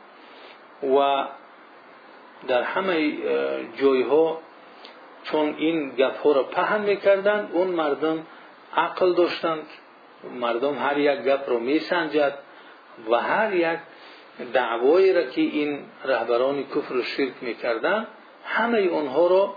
و 0.83 1.25
در 2.49 2.63
همه 2.63 3.13
جای 3.77 4.03
ها 4.03 4.39
چون 5.31 5.55
این 5.59 5.91
گپ 5.91 6.23
ها 6.23 6.33
را 6.33 6.43
پهن 6.43 6.81
می‌کردند 6.81 7.51
اون 7.53 7.67
مردم 7.67 8.27
عقل 8.77 9.15
داشتند. 9.15 9.67
مردم 10.41 10.79
هر 10.79 10.99
یک 10.99 11.21
گپ 11.21 11.51
رو 11.51 11.59
میسنجد 11.59 12.35
و 13.11 13.17
هر 13.17 13.55
یک 13.55 13.79
دعوایی 14.53 15.13
را 15.13 15.23
که 15.23 15.41
این 15.41 15.81
رهبران 16.05 16.65
کفر 16.65 16.95
و 16.95 17.03
شرک 17.03 17.33
می‌کردند 17.41 18.07
همه 18.45 18.79
اونها 18.79 19.27
رو 19.27 19.55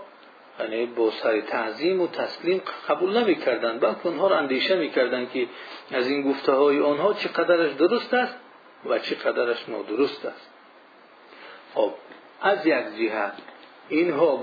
یعنی 0.60 0.86
با 0.86 1.10
سر 1.10 1.40
تعظیم 1.40 2.00
و 2.00 2.06
تسلیم 2.06 2.62
قبول 2.88 3.18
نمی‌کردند 3.18 3.80
بلکه 3.80 4.06
اونها 4.06 4.28
را 4.28 4.36
اندیشه 4.36 4.76
می‌کردند 4.76 5.30
که 5.30 5.46
از 5.92 6.08
این 6.08 6.22
گفته 6.30 6.52
های 6.52 6.80
آنها 6.80 7.14
چقدرش 7.14 7.72
درست 7.72 8.14
است 8.14 8.36
و 8.86 8.98
چقدرش 8.98 9.68
نادرست 9.68 10.24
است. 10.24 10.50
خب 11.74 11.94
از 12.42 12.66
یک 12.66 12.84
جهت 12.98 13.32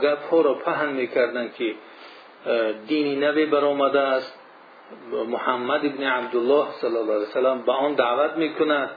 گپ 0.02 0.30
ها 0.32 0.42
را 0.42 0.54
پهن 0.54 0.90
می‌کردند 0.90 1.54
که 1.54 1.76
دینی 2.88 3.16
نوی 3.16 3.46
برآمده 3.46 4.00
است. 4.00 4.40
محمد 5.28 5.86
ابن 5.86 6.04
عبدالله 6.04 6.66
صلی 6.72 6.98
الله 6.98 7.14
علیه 7.14 7.28
وسلم 7.28 7.62
به 7.62 7.72
آن 7.72 7.94
دعوت 7.94 8.32
می‌کند. 8.38 8.90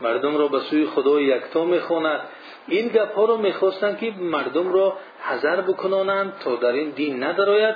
مردم 0.00 0.36
را 0.36 0.48
به 0.48 0.60
سوی 0.60 0.86
خدای 0.86 1.24
یکتا 1.24 1.64
می‌خواند. 1.64 2.20
این 2.68 2.88
گپ 2.88 3.14
ها 3.14 3.24
رو 3.24 3.36
می‌خواستند 3.36 3.98
که 3.98 4.10
مردم 4.10 4.72
را 4.72 4.96
حذر 5.28 5.60
بکنانند 5.60 6.32
تا 6.40 6.56
در 6.56 6.72
این 6.72 6.90
دین 6.90 7.22
ندراید. 7.22 7.74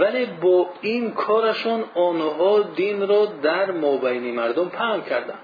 ولی 0.00 0.26
با 0.26 0.70
این 0.80 1.12
کارشون 1.12 1.84
آنها 1.94 2.60
دین 2.62 3.08
را 3.08 3.26
در 3.42 3.70
مابین 3.70 4.34
مردم 4.34 4.68
پهن 4.68 5.02
کردند. 5.02 5.38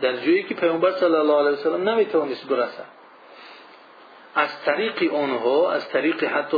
در 0.00 0.16
جایی 0.16 0.42
که 0.42 0.54
پیامبر 0.54 0.90
صلی 0.90 1.14
الله 1.14 1.38
علیه 1.38 1.50
وسلم 1.50 1.88
نمی‌توانست 1.88 2.48
برسد 2.48 2.86
از 4.34 4.62
طریق 4.64 5.14
آنها 5.14 5.72
از 5.72 5.88
طریق 5.88 6.24
حتی 6.24 6.56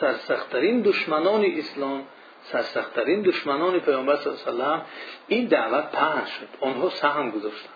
سرسختترین 0.00 0.80
دشمنان 0.80 1.44
اسلام 1.44 2.04
سرسختترین 2.42 3.22
دشمنان 3.22 3.80
پیامبر 3.80 4.16
صلی 4.16 4.32
الله 4.32 4.42
علیه 4.46 4.54
وسلم 4.54 4.82
این 5.28 5.46
دعوت 5.46 5.90
پهن 5.92 6.24
شد. 6.26 6.48
آنها 6.60 6.88
سهم 6.90 7.30
گذاشتند. 7.30 7.74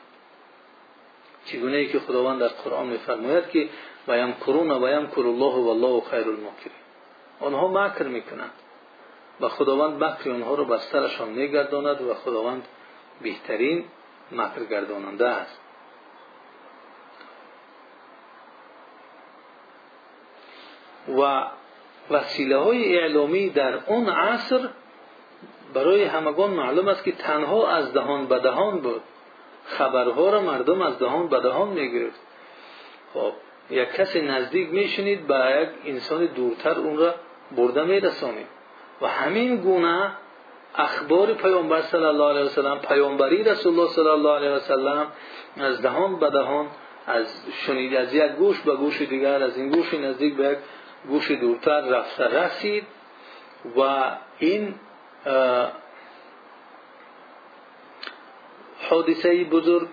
چگونه 1.45 1.87
که 1.87 1.99
خداوند 1.99 2.41
در 2.41 2.49
قرآن 2.49 2.87
میفرماید 2.87 3.51
که 3.51 3.69
و 4.09 4.19
یمکرون 4.19 4.71
و 4.71 4.89
یمکر 4.89 5.21
الله 5.21 5.55
و 5.55 5.69
الله 5.69 6.03
خیر 6.11 6.29
المکرین 6.29 6.79
آنها 7.41 7.69
مکر 7.69 8.03
می‌کنند. 8.03 8.53
و 9.41 9.49
خداوند 9.49 10.05
مکر 10.05 10.31
آنها 10.31 10.55
رو 10.55 10.65
بسترشان 10.65 11.29
میگرداند 11.29 12.03
و 12.03 12.15
خداوند 12.15 12.65
بهترین 13.23 13.85
مکر 14.33 14.65
گرداننده 14.71 15.29
است. 15.29 15.61
و 21.09 21.45
وسیله 22.11 22.57
های 22.57 22.99
اعلامی 22.99 23.51
در 23.51 23.79
اون 23.87 24.09
عصر 24.09 24.61
برای 25.75 26.05
همگان 26.05 26.51
معلوم 26.51 26.89
است 26.89 27.05
که 27.05 27.13
تنها 27.13 27.69
از 27.69 27.93
دهان 27.93 28.27
به 28.27 28.39
دهان 28.39 28.81
بود. 28.81 29.03
خبرها 29.65 30.31
را 30.31 30.41
مردم 30.41 30.83
از 30.83 30.99
دهان 30.99 31.29
به 31.29 31.41
دهان 31.41 31.69
می‌گرفت. 31.69 32.21
خب 33.15 33.33
یک 33.71 33.89
کسی 33.89 34.21
نزدیک 34.21 34.69
میشنید 34.69 35.27
به 35.27 35.63
یک 35.63 35.69
انسان 35.95 36.27
دورتر 36.27 36.79
اون 36.79 36.99
را 36.99 37.15
برده 37.57 37.85
میرسانید. 37.85 38.47
و 39.03 39.09
همین 39.09 39.57
گونه 39.57 40.13
اخبار 40.75 41.35
پیامبر 41.35 41.83
صلی 41.83 42.05
الله 42.05 42.31
علیه 42.31 42.45
وسلم 42.45 42.79
پیامبری 42.79 43.45
رسول 43.45 43.79
الله 43.79 43.93
صلی 43.93 44.09
الله 44.09 44.37
علیه 44.37 44.51
وسلم 44.51 45.07
از 45.57 45.83
دهان 45.83 46.17
به 46.17 46.31
دهان 46.31 46.67
از 47.07 47.27
شنید 47.67 47.95
از 47.95 48.15
یک 48.15 48.33
گوش 48.33 48.61
به 48.61 48.77
گوش 48.77 49.03
دیگر 49.03 49.43
از 49.43 49.57
این 49.57 49.71
گوش 49.71 49.95
نزدیک 49.95 50.35
به 50.35 50.45
یک 50.45 50.59
گوش 51.09 51.31
دورتر 51.31 51.81
رفته 51.81 52.25
رسید 52.25 52.85
و 53.77 54.11
این 54.39 54.75
حادثه 58.91 59.45
بزرگ 59.45 59.89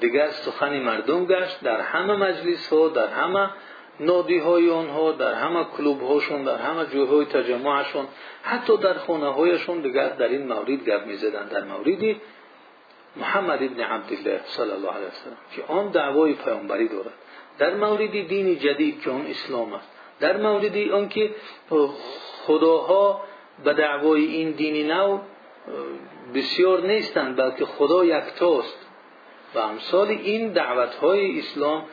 دیگر 0.00 0.28
سخن 0.30 0.78
مردم 0.82 1.26
گشت. 1.26 1.60
در 1.64 1.80
همه 1.80 2.16
مجلس 2.16 2.72
ها 2.72 2.88
در 2.88 3.06
همه 3.06 3.50
نادی 4.00 4.38
های 4.38 4.70
آنها 4.70 5.12
در 5.12 5.34
همه 5.34 5.64
کلوب 5.64 6.02
هاشون 6.02 6.44
در 6.44 6.58
همه 6.58 6.86
جوهای 6.86 7.24
تجمعشون 7.24 8.06
حتی 8.42 8.76
در 8.76 8.94
خانه 8.94 9.32
هایشون 9.32 9.80
دیگر 9.80 10.08
در 10.08 10.28
این 10.28 10.46
مورد 10.46 10.70
گپ 10.70 11.06
می‌زدند. 11.06 11.50
در 11.50 11.64
موردی 11.64 12.20
محمد 13.16 13.62
ابن 13.62 13.80
عبدالله 13.80 14.40
صلی 14.44 14.70
الله 14.70 14.92
علیه 14.92 15.06
وسلم 15.06 15.36
که 15.56 15.64
آن 15.68 15.88
دعوای 15.88 16.32
پیامبری 16.34 16.88
دارد. 16.88 17.12
در 17.58 17.74
موردی 17.74 18.22
دینی 18.22 18.56
جدید 18.56 19.02
که 19.02 19.10
آن 19.10 19.26
اسلام 19.26 19.72
است. 19.72 19.95
در 20.20 20.36
موردی 20.36 20.90
آنکه 20.90 21.34
خداها 22.46 23.20
به 23.64 23.72
دعوای 23.72 24.24
این 24.24 24.50
دینی 24.50 24.82
نو 24.82 25.18
بسیار 26.34 26.80
نیستند 26.80 27.36
بلکه 27.36 27.64
خدا 27.64 28.04
یکتاست. 28.04 28.86
و 29.54 29.58
امثال 29.58 30.08
این 30.08 30.52
دعوت 30.52 30.94
های 30.94 31.38
اسلام 31.38 31.84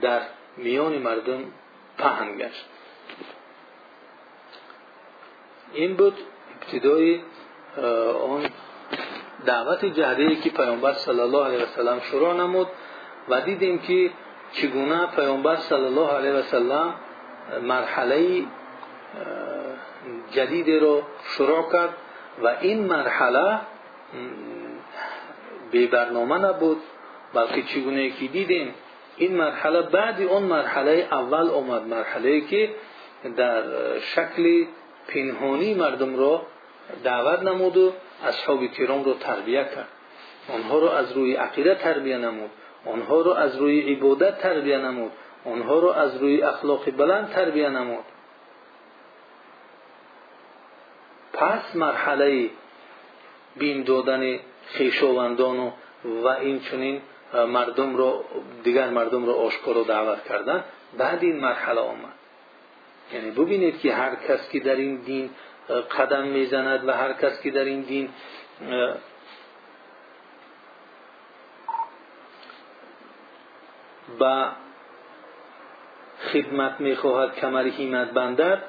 در 0.00 0.20
میان 0.56 0.98
مردم 0.98 1.44
پهن 1.98 2.38
گشت 2.38 2.64
این 5.72 5.96
بود 5.96 6.14
ابتدای 6.56 7.20
آن 8.28 8.50
دعوت 9.46 9.84
جهده 9.84 10.36
که 10.36 10.50
پیامبر 10.50 10.92
صلی 10.92 11.20
الله 11.20 11.44
علیه 11.44 11.62
وسلم 11.62 12.00
شروع 12.00 12.34
نمود 12.34 12.68
و 13.28 13.40
دیدیم 13.40 13.78
که 13.78 14.10
چگونه 14.52 15.06
پیامبر 15.06 15.56
صلی 15.56 15.84
الله 15.84 16.10
علیه 16.10 16.32
وسلم 16.32 16.94
مرحله 17.62 18.44
جدید 20.30 20.70
رو 20.70 21.02
شروع 21.24 21.72
کرد 21.72 21.94
و 22.42 22.46
این 22.60 22.84
مرحله 22.84 23.60
به 25.70 25.86
برنامه 25.86 26.38
نبود 26.38 26.82
بلکه 27.34 27.62
چگونه 27.62 28.10
که 28.10 28.26
دیدیم 28.26 28.74
این 29.16 29.36
مرحله 29.36 29.82
بعد 29.82 30.22
اون 30.22 30.42
مرحله 30.42 31.08
اول 31.12 31.46
اومد 31.46 31.82
مرحله 31.82 32.40
که 32.40 32.70
در 33.36 33.62
شکل 33.98 34.64
پنهانی 35.08 35.74
مردم 35.74 36.16
رو 36.16 36.42
دعوت 37.04 37.42
نمود 37.42 37.76
و 37.76 37.92
اصحاب 38.24 38.66
کرام 38.66 39.04
رو 39.04 39.14
تربیه 39.14 39.64
کرد. 39.64 39.88
آنها 40.54 40.78
رو 40.78 40.88
از 40.88 41.12
روی 41.12 41.34
عقیده 41.34 41.74
تربیه 41.74 42.18
نمود 42.18 42.50
آنها 42.86 43.20
رو 43.20 43.30
از 43.30 43.56
روی 43.56 43.94
عبادت 43.94 44.38
تربیه 44.38 44.78
نمود. 44.78 45.12
آنها 45.46 45.78
رو 45.78 45.88
از 45.88 46.16
روی 46.16 46.42
اخلاق 46.42 46.90
بلند 46.90 47.30
تربیه 47.30 47.68
نمود. 47.68 48.04
پس 51.32 51.76
مرحله 51.76 52.50
بین 53.56 53.82
دادن 53.82 54.38
خیشاوندان 54.66 55.72
و 56.04 56.26
این 56.26 56.60
چنین 56.60 57.02
مردم 57.34 57.96
رو 57.96 58.24
دیگر 58.64 58.90
مردم 58.90 59.26
رو 59.26 59.32
آشکار 59.32 59.76
و 59.76 59.84
دعوت 59.84 60.24
کردن 60.24 60.64
بعد 60.98 61.22
این 61.22 61.36
مرحله 61.36 61.80
آمد. 61.80 62.12
یعنی 63.12 63.30
ببینید 63.30 63.80
که 63.80 63.94
هر 63.94 64.14
کس 64.14 64.50
که 64.50 64.60
در 64.60 64.76
این 64.76 64.96
دین 64.96 65.30
قدم 65.98 66.22
می‌زند 66.22 66.88
و 66.88 66.92
هر 66.92 67.12
کس 67.12 67.40
که 67.40 67.50
در 67.50 67.64
این 67.64 67.80
دین 67.80 68.08
با 74.18 74.48
خدمت 76.32 76.80
می‌خواهد 76.80 77.34
کمر 77.34 77.64
هیمت 77.64 78.10
بندد 78.10 78.62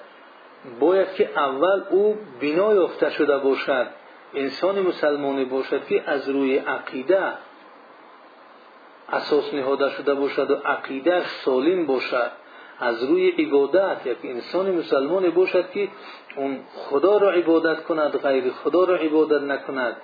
باید 0.80 1.14
که 1.14 1.30
اول 1.36 1.84
او 1.90 2.18
بنا 2.42 2.74
یافته 2.74 3.10
شده 3.10 3.38
باشد 3.38 3.88
انسان 4.34 4.80
مسلمانی 4.80 5.46
باشد 5.46 5.86
که 5.88 6.04
از 6.10 6.30
روی 6.30 6.58
عقیده 6.58 7.24
اساس 9.10 9.54
نهاده 9.54 9.90
شده 9.90 10.14
باشد 10.14 10.52
و 10.52 10.56
عقیده 10.56 11.26
سالم 11.28 11.86
باشد. 11.86 12.32
از 12.80 13.04
روی 13.04 13.30
عبادت 13.30 13.98
یک 14.06 14.18
انسان 14.24 14.72
مسلمان 14.72 15.30
باشد 15.30 15.72
که 15.72 15.88
اون 16.36 16.60
خدا 16.76 17.18
را 17.18 17.32
عبادت 17.32 17.84
کند 17.84 18.18
غیر 18.18 18.52
خدا 18.52 18.84
را 18.84 18.96
عبادت 18.96 19.42
نکند 19.42 19.96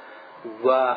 و 0.65 0.95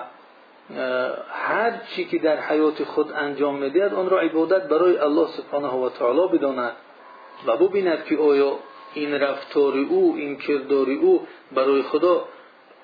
هر 1.31 1.73
چی 1.89 2.05
که 2.05 2.19
در 2.19 2.41
حیات 2.41 2.85
خود 2.85 3.13
انجام 3.13 3.59
می‌دهد 3.59 3.95
آن 3.95 4.11
را 4.11 4.21
عبادت 4.21 4.69
برای 4.69 4.99
الله 4.99 5.27
سبحانه 5.27 5.69
و 5.69 5.89
تعالی 5.89 6.39
بداند 6.39 6.77
و 7.47 7.57
ببیند 7.57 8.05
که 8.05 8.17
آیا 8.17 8.59
این 8.95 9.15
رفتار 9.15 9.79
او 9.79 10.15
این 10.17 10.37
کردار 10.37 10.91
او 10.91 11.27
برای 11.53 11.83
خدا 11.83 12.25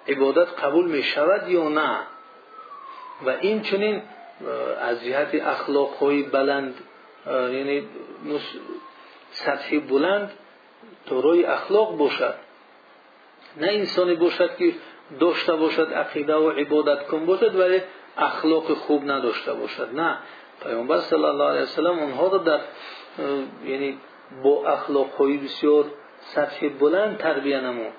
عبادت 0.09 0.49
قبول 0.65 0.91
می 0.91 1.03
شود 1.03 1.49
یا 1.49 1.69
نه. 1.69 1.99
و 3.27 3.31
این 3.41 3.63
چنین 3.63 4.03
از 4.81 5.05
جهت 5.05 5.35
اخلاق 5.35 5.95
های 5.95 6.23
بلند 6.23 6.75
یعنی 7.27 7.83
سطح 9.31 9.79
بلند 9.79 10.31
روی 11.11 11.45
اخلاق 11.45 11.97
باشد. 11.97 12.35
نه 13.57 13.67
انسانی 13.67 14.15
باشد 14.15 14.57
که 14.57 14.75
داشته 15.21 15.57
باشد 15.57 15.93
عقیده 15.93 16.35
و 16.35 16.51
عبادت 16.51 17.07
کن 17.07 17.27
باشد 17.27 17.57
ولی 17.57 17.81
اخلاق 18.17 18.75
خوب 18.75 19.11
نداشته 19.11 19.53
باشد. 19.53 19.89
نه. 19.95 20.19
پیامبر 20.63 20.99
صلی 20.99 21.25
الله 21.25 21.45
علیه 21.45 21.63
وسلم 21.63 21.99
اونها 21.99 22.27
رو 22.27 22.39
در 22.39 22.61
یعنی 23.67 23.99
با 24.43 24.67
اخلاق 24.67 25.15
های 25.15 25.37
بسیار 25.37 25.85
سطح 26.21 26.69
بلند 26.69 27.19
تربیه 27.19 27.61
نمود. 27.61 27.93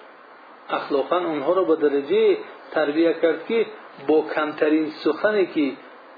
اخلاقا 0.69 1.17
اونها 1.17 1.53
رو 1.53 1.65
به 1.65 1.89
درجه 1.89 2.37
تربیه 2.71 3.13
کرد 3.21 3.45
که 3.47 3.65
با 4.07 4.21
کمترین 4.35 4.89
سخنی 4.89 5.45
که 5.45 5.71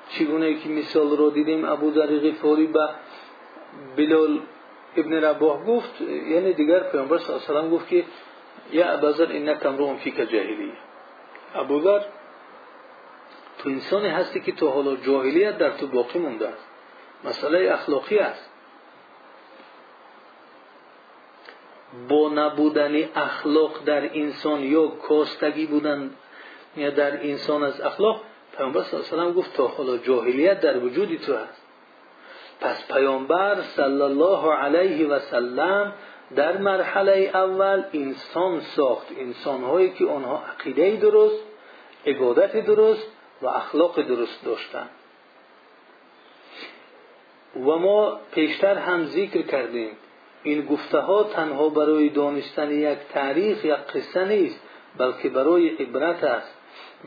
چگونه 0.10 0.54
که 0.54 0.70
مثال 0.70 1.18
رو 1.18 1.30
دیدیم 1.30 1.66
ابو 1.66 1.92
ذر 1.92 2.08
به 2.74 2.90
بلال 3.98 4.40
ابن 4.98 5.14
رباح 5.14 5.66
گفت 5.66 6.02
یعنی 6.02 6.54
دیگر 6.54 6.80
پیامبر 6.80 7.18
صلی 7.18 7.36
الله 7.36 7.60
علیه 7.60 7.72
و 7.72 7.76
گفت 7.76 7.88
که 7.88 8.04
یا 8.72 8.94
ابوذر 8.94 9.28
انک 9.30 9.66
امرؤ 9.66 9.96
فیک 9.96 10.18
جاهلیه 10.18 10.74
ابوذر 11.56 12.02
تو 13.58 13.70
انسانی 13.70 14.08
هستی 14.08 14.40
که 14.40 14.52
تو 14.52 14.70
حالا 14.70 14.96
جاهلیت 14.96 15.58
در 15.58 15.70
تو 15.70 15.88
باقی 15.88 16.20
مونده 16.20 16.48
است. 16.48 16.68
مسئله 17.24 17.72
اخلاقی 17.74 18.20
است. 18.20 18.50
با 22.10 22.30
نبودن 22.30 23.10
اخلاق 23.16 23.84
در 23.86 24.18
انسان 24.18 24.64
یا 24.64 24.88
کاستگی 24.88 25.66
بودن 25.66 26.12
یا 26.76 26.90
در 26.90 27.24
انسان 27.24 27.64
از 27.64 27.82
اخلاق 27.82 28.22
پیامبر 28.58 28.84
صلی 28.84 29.00
الله 29.00 29.24
علیه 29.24 29.34
گفت 29.34 29.54
تا 29.54 29.68
حالا 29.68 29.98
جاهلیت 29.98 30.62
در 30.62 30.78
وجودی 30.78 31.18
تو 31.18 31.36
هست. 31.36 31.62
پس 32.62 32.88
پیامبر 32.88 33.62
صلی 33.62 34.02
الله 34.02 34.54
علیه 34.54 35.08
و 35.08 35.20
سلم 35.20 35.94
در 36.36 36.58
مرحله 36.58 37.32
اول 37.34 37.84
انسان 37.94 38.62
ساخت. 38.62 39.08
انسانهایی 39.20 39.90
که 39.90 40.06
آنها 40.06 40.44
عقیده 40.60 40.96
درست 40.96 41.44
عبادت 42.06 42.66
درست 42.66 43.08
و 43.42 43.48
اخلاق 43.48 44.02
درست 44.02 44.46
داشتند. 44.46 44.90
و 47.56 47.60
ما 47.60 48.20
پیشتر 48.32 48.78
هم 48.78 49.06
ذکر 49.06 49.42
کردیم. 49.42 49.90
این 50.44 50.66
گفته 50.66 51.00
ها 51.00 51.24
تنها 51.24 51.70
برای 51.70 52.10
دانستن 52.10 52.72
یک 52.72 52.98
تاریخ 53.14 53.66
یا 53.66 53.76
قصه 53.76 54.26
نیست 54.26 54.60
بلکه 54.98 55.30
برای 55.30 55.70
عبرت 55.70 56.24
است. 56.24 56.56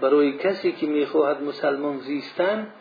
برای 0.01 0.33
کسی 0.33 0.73
که 0.73 0.87
می‌خواهد 0.87 1.43
مسلمان 1.43 1.99
زیستن 1.99 2.73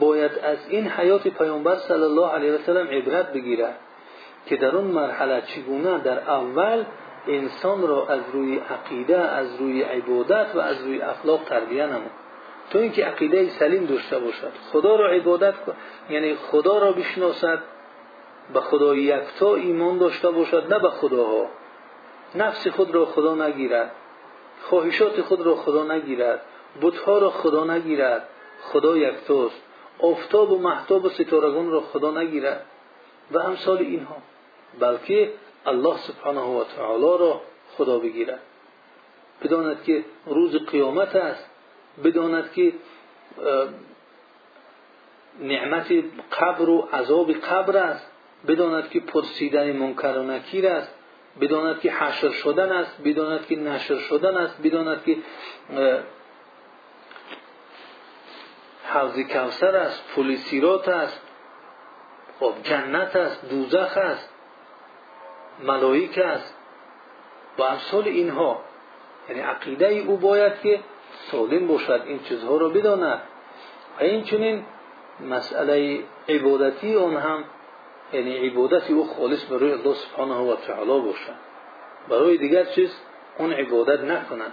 باید 0.00 0.38
از 0.38 0.58
این 0.68 0.88
حیات 0.88 1.28
پیامبر 1.28 1.76
صلی 1.76 2.02
الله 2.02 2.28
علیه 2.28 2.52
و 2.52 2.58
سلم 2.58 2.86
عبرت 2.86 3.32
بگیرد. 3.32 3.76
که 4.46 4.56
در 4.56 4.76
اون 4.76 4.84
مرحله 4.84 5.42
چگونه 5.46 5.98
در 5.98 6.18
اول 6.18 6.84
انسان 7.28 7.88
را 7.88 8.06
از 8.06 8.20
روی 8.32 8.58
عقیده 8.58 9.18
از 9.18 9.56
روی 9.56 9.82
عبادت 9.82 10.46
و 10.54 10.58
از 10.58 10.82
روی 10.82 11.02
اخلاق 11.02 11.44
تربیه 11.44 11.86
نمود. 11.86 12.10
تو 12.70 12.78
اینکه 12.78 13.04
عقیده 13.04 13.48
سلیم 13.48 13.86
داشته 13.86 14.18
باشد 14.18 14.52
خدا 14.72 14.96
را 14.96 15.08
عبادت 15.08 15.54
یعنی 16.10 16.34
خدا 16.34 16.78
را 16.78 16.92
بشناسد 16.92 17.58
به 18.54 18.60
خدا 18.60 18.94
یکتا 18.94 19.54
ایمان 19.54 19.98
داشته 19.98 20.30
باشد 20.30 20.72
نه 20.72 20.78
به 20.78 20.90
خداها. 20.90 21.46
نفس 22.34 22.68
خود 22.68 22.94
را 22.94 23.06
خدا 23.06 23.34
نگیرد. 23.34 23.92
خواهشات 24.62 25.20
خود 25.20 25.40
را 25.40 25.56
خدا 25.56 25.84
نگیرد. 25.84 26.40
بتها 26.82 27.18
را 27.18 27.30
خدا 27.30 27.64
نگیرد. 27.64 28.28
خدا 28.62 28.96
یکتاست. 28.96 29.62
آفتاب 29.98 30.52
و 30.52 30.58
محتاب 30.58 31.04
و 31.04 31.08
ستارگان 31.08 31.70
را 31.70 31.80
خدا 31.80 32.10
نگیرد. 32.10 32.66
و 33.30 33.38
امثال 33.38 33.78
اینها. 33.78 34.16
بلکه 34.80 35.32
الله 35.66 35.98
سبحانه 35.98 36.40
و 36.40 36.64
تعالی 36.64 37.18
را 37.18 37.40
خدا 37.76 37.98
بگیرد. 37.98 38.40
بداند 39.44 39.82
که 39.82 40.04
روز 40.26 40.56
قیامت 40.56 41.16
است. 41.16 41.50
بداند 42.04 42.52
که 42.52 42.72
نعمت 45.40 45.92
قبر 46.40 46.68
و 46.68 46.88
عذاب 46.92 47.32
قبر 47.32 47.76
است. 47.76 48.06
بداند 48.48 48.90
که 48.90 49.00
پرسیدن 49.00 49.72
منکر 49.72 50.18
و 50.18 50.22
نکیر 50.22 50.68
است. 50.68 50.94
بداند 51.40 51.80
که 51.80 51.92
حشر 51.92 52.30
شدن 52.30 52.72
است. 52.72 53.02
بداند 53.04 53.46
که 53.46 53.56
نشر 53.56 53.98
شدن 53.98 54.36
است. 54.36 54.62
بداند 54.62 55.04
که 55.04 55.16
حوض 58.84 59.18
کوثر 59.18 59.76
است. 59.76 60.04
پل 60.16 60.36
سیرات 60.36 60.88
است. 60.88 61.20
خب 62.40 62.54
جنت 65.62 66.18
است. 66.18 66.54
با 67.56 67.68
امثال 67.68 68.04
اینها 68.04 68.60
یعنی 69.28 69.40
عقیده 69.40 69.86
او 69.86 70.16
باید 70.16 70.60
که 70.60 70.80
سالم 71.30 71.66
باشد 71.66 72.02
این 72.06 72.20
چیزها 72.22 72.56
را 72.56 72.68
بداند. 72.68 73.22
و 73.98 74.02
این 74.02 74.24
چنین 74.24 74.64
مسئله 75.30 76.04
عبادتی 76.28 76.94
اون 76.94 77.16
هم 77.16 77.44
یعنی 78.12 78.48
عبادت 78.48 78.90
او 78.90 79.06
خالص 79.06 79.44
برای 79.44 79.72
الله 79.72 79.94
سبحانه 79.94 80.34
و 80.34 80.56
تعالی 80.56 81.00
باشد. 81.00 81.34
برای 82.08 82.36
دیگر 82.36 82.64
چیز 82.64 82.96
اون 83.38 83.52
عبادت 83.52 84.00
نکنند 84.00 84.52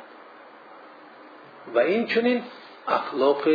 و 1.73 1.79
این 1.79 2.05
چنین 2.05 2.43
اخلاق 2.87 3.47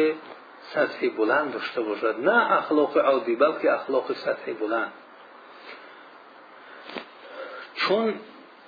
سطح 0.60 1.08
بلند 1.08 1.52
داشته 1.52 1.82
باشد. 1.82 2.16
نه 2.20 2.52
اخلاق 2.52 2.98
عادی 2.98 3.36
بلکه 3.36 3.72
اخلاق 3.72 4.12
سطح 4.12 4.52
بلند. 4.52 4.92
چون 7.88 8.14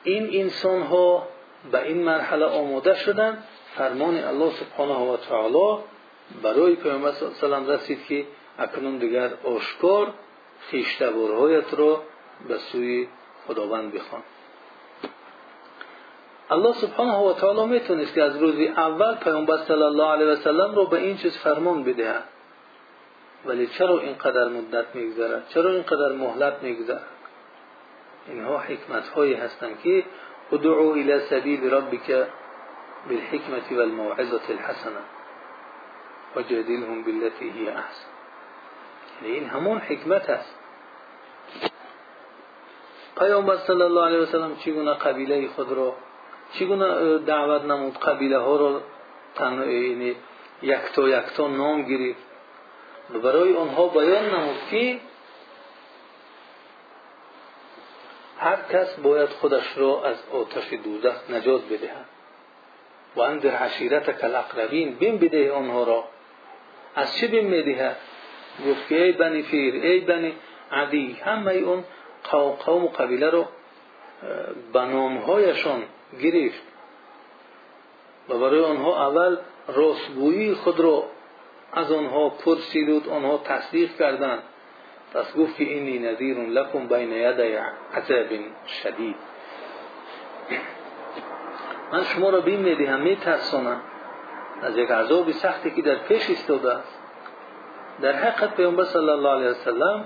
این 0.04 0.42
انسان 0.42 0.82
ها 0.82 1.28
به 1.72 1.82
این 1.82 2.02
مرحله 2.02 2.44
آماده 2.44 2.94
شدن 2.94 3.38
فرمان 3.74 4.16
الله 4.18 4.50
سبحانه 4.50 4.94
و 4.94 5.16
تعالی 5.16 5.82
برای 6.42 6.74
پیامبر 6.74 7.12
صلی 7.12 7.28
الله 7.42 7.56
علیه 7.56 7.68
و 7.68 7.72
رسید 7.72 8.06
که 8.08 8.26
اکنون 8.58 8.98
دیگر 8.98 9.30
آشکار 9.44 10.12
خویشتبارهایت 10.70 11.74
را 11.74 12.02
به 12.48 12.58
سوی 12.58 13.08
خداوند 13.46 13.92
بخوان. 13.92 14.22
الله 16.50 16.72
سبحانه 16.72 17.18
و 17.18 17.32
تعالی 17.32 17.66
می‌تونست 17.66 18.14
که 18.14 18.22
از 18.22 18.36
روز 18.36 18.54
اول 18.60 19.14
پیامبر 19.14 19.56
صلی 19.56 19.82
الله 19.82 20.06
علیه 20.06 20.26
و 20.26 20.36
سلم 20.36 20.74
رو 20.74 20.86
به 20.86 20.98
این 20.98 21.16
چیز 21.16 21.36
فرمان 21.38 21.84
بدهد. 21.84 22.24
ولی 23.46 23.66
چرا 23.66 24.00
اینقدر 24.00 24.48
مدت 24.48 24.86
میگذرد؟ 24.94 25.48
چرا 25.48 25.70
اینقدر 25.70 26.12
مهلت 26.12 26.62
میگذرد؟ 26.62 27.15
اینها 28.28 28.58
حکمت 28.58 29.08
هایی 29.08 29.34
هستند 29.34 29.80
که 29.82 30.04
ادعو 30.52 30.92
إلى 30.92 31.20
سبیل 31.20 31.74
ربک 31.74 32.26
بالحکمت 33.08 33.72
والموعظة 33.72 34.46
الحسنة 34.48 35.02
وجادلهم 36.36 37.02
بالتي 37.02 37.50
هي 37.50 37.68
أحسن. 37.68 38.08
یعنی 39.22 39.34
این 39.34 39.48
همون 39.48 39.78
حکمت 39.78 40.30
است 40.30 40.54
پیامبر 43.18 43.56
صلی 43.56 43.82
الله 43.82 44.06
علیه 44.06 44.18
و 44.18 44.26
سلم 44.26 44.56
چگونه 44.56 44.94
قبیله 44.94 45.48
خود 45.48 45.72
را 45.72 45.94
چگونه 46.52 47.18
دعوت 47.18 47.64
نمود؟ 47.64 47.98
قبیله 47.98 48.38
ها 48.38 48.56
را 48.56 48.80
یعنی 49.40 50.16
یکتا 50.62 51.08
یکتا 51.08 51.48
نام 51.48 51.82
گرفت. 51.82 52.22
و 53.14 53.18
برای 53.18 53.56
آنها 53.56 53.88
بیان 53.88 54.24
نمود 54.24 54.56
که 54.70 55.00
هر 58.46 58.58
کس 58.72 58.94
باید 58.94 59.28
خودش 59.28 59.78
را 59.78 60.04
از 60.04 60.16
آتش 60.32 60.72
دوزخ 60.72 61.30
نجات 61.30 61.62
بدهد. 61.64 62.06
و 63.16 63.20
اندر 63.20 63.50
عشیرتک 63.50 64.24
الاقربین 64.24 64.94
بین 64.94 65.18
بده 65.18 65.52
آنها 65.52 65.82
را. 65.84 66.04
از 66.94 67.16
چه 67.16 67.26
بین 67.26 67.46
می‌دهد 67.46 67.96
گفت 68.68 68.88
که 68.88 69.02
ای 69.02 69.12
بنی 69.12 69.42
فیر 69.42 69.74
ای 69.74 70.00
بنی 70.00 70.34
عدی 70.72 71.12
همه 71.12 71.52
اون 71.52 71.84
قوم 72.64 72.84
و 72.84 72.88
قبیله 72.88 73.30
رو 73.30 73.46
به 74.72 74.80
نامهایشان 74.80 75.82
گرفت. 76.22 76.62
و 78.28 78.38
برای 78.38 78.64
آنها 78.64 79.08
اول 79.08 79.36
راستگویی 79.68 80.54
خود 80.54 80.80
را 80.80 81.04
از 81.72 81.92
آنها 81.92 82.28
پرسید 82.28 83.08
آنها 83.08 83.38
تصدیق 83.38 83.96
کردند. 83.96 84.42
پس 85.14 85.36
گفت 85.36 85.56
که 85.56 85.64
اینی 85.64 85.98
نذیر 85.98 86.38
لکم 86.38 86.86
بین 86.86 87.12
یدی 87.12 87.56
عذاب 87.94 88.26
شدید. 88.66 89.16
من 91.92 92.04
شما 92.04 92.30
را 92.30 92.40
بین 92.40 92.60
می‌دهم 92.60 93.00
میترسانم. 93.00 93.80
از 94.62 94.76
یک 94.76 94.90
عذاب 94.90 95.30
سختی 95.30 95.70
که 95.70 95.82
در 95.82 95.94
پیش 95.94 96.28
ایستاده 96.28 96.72
است. 96.72 96.98
در 98.00 98.12
حقیقت 98.12 98.56
پیامبر 98.56 98.84
صلی 98.84 99.10
الله 99.10 99.30
علیه 99.30 99.48
وسلم 99.48 100.04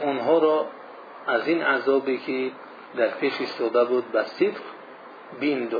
اونها 0.00 0.38
را 0.38 0.66
از 1.26 1.48
این 1.48 1.62
عذابی 1.62 2.18
که 2.18 2.50
در 2.96 3.08
پیش 3.08 3.40
ایستاده 3.40 3.84
بود 3.84 4.12
به 4.12 4.22
صدق 4.22 4.60
بین 5.40 5.70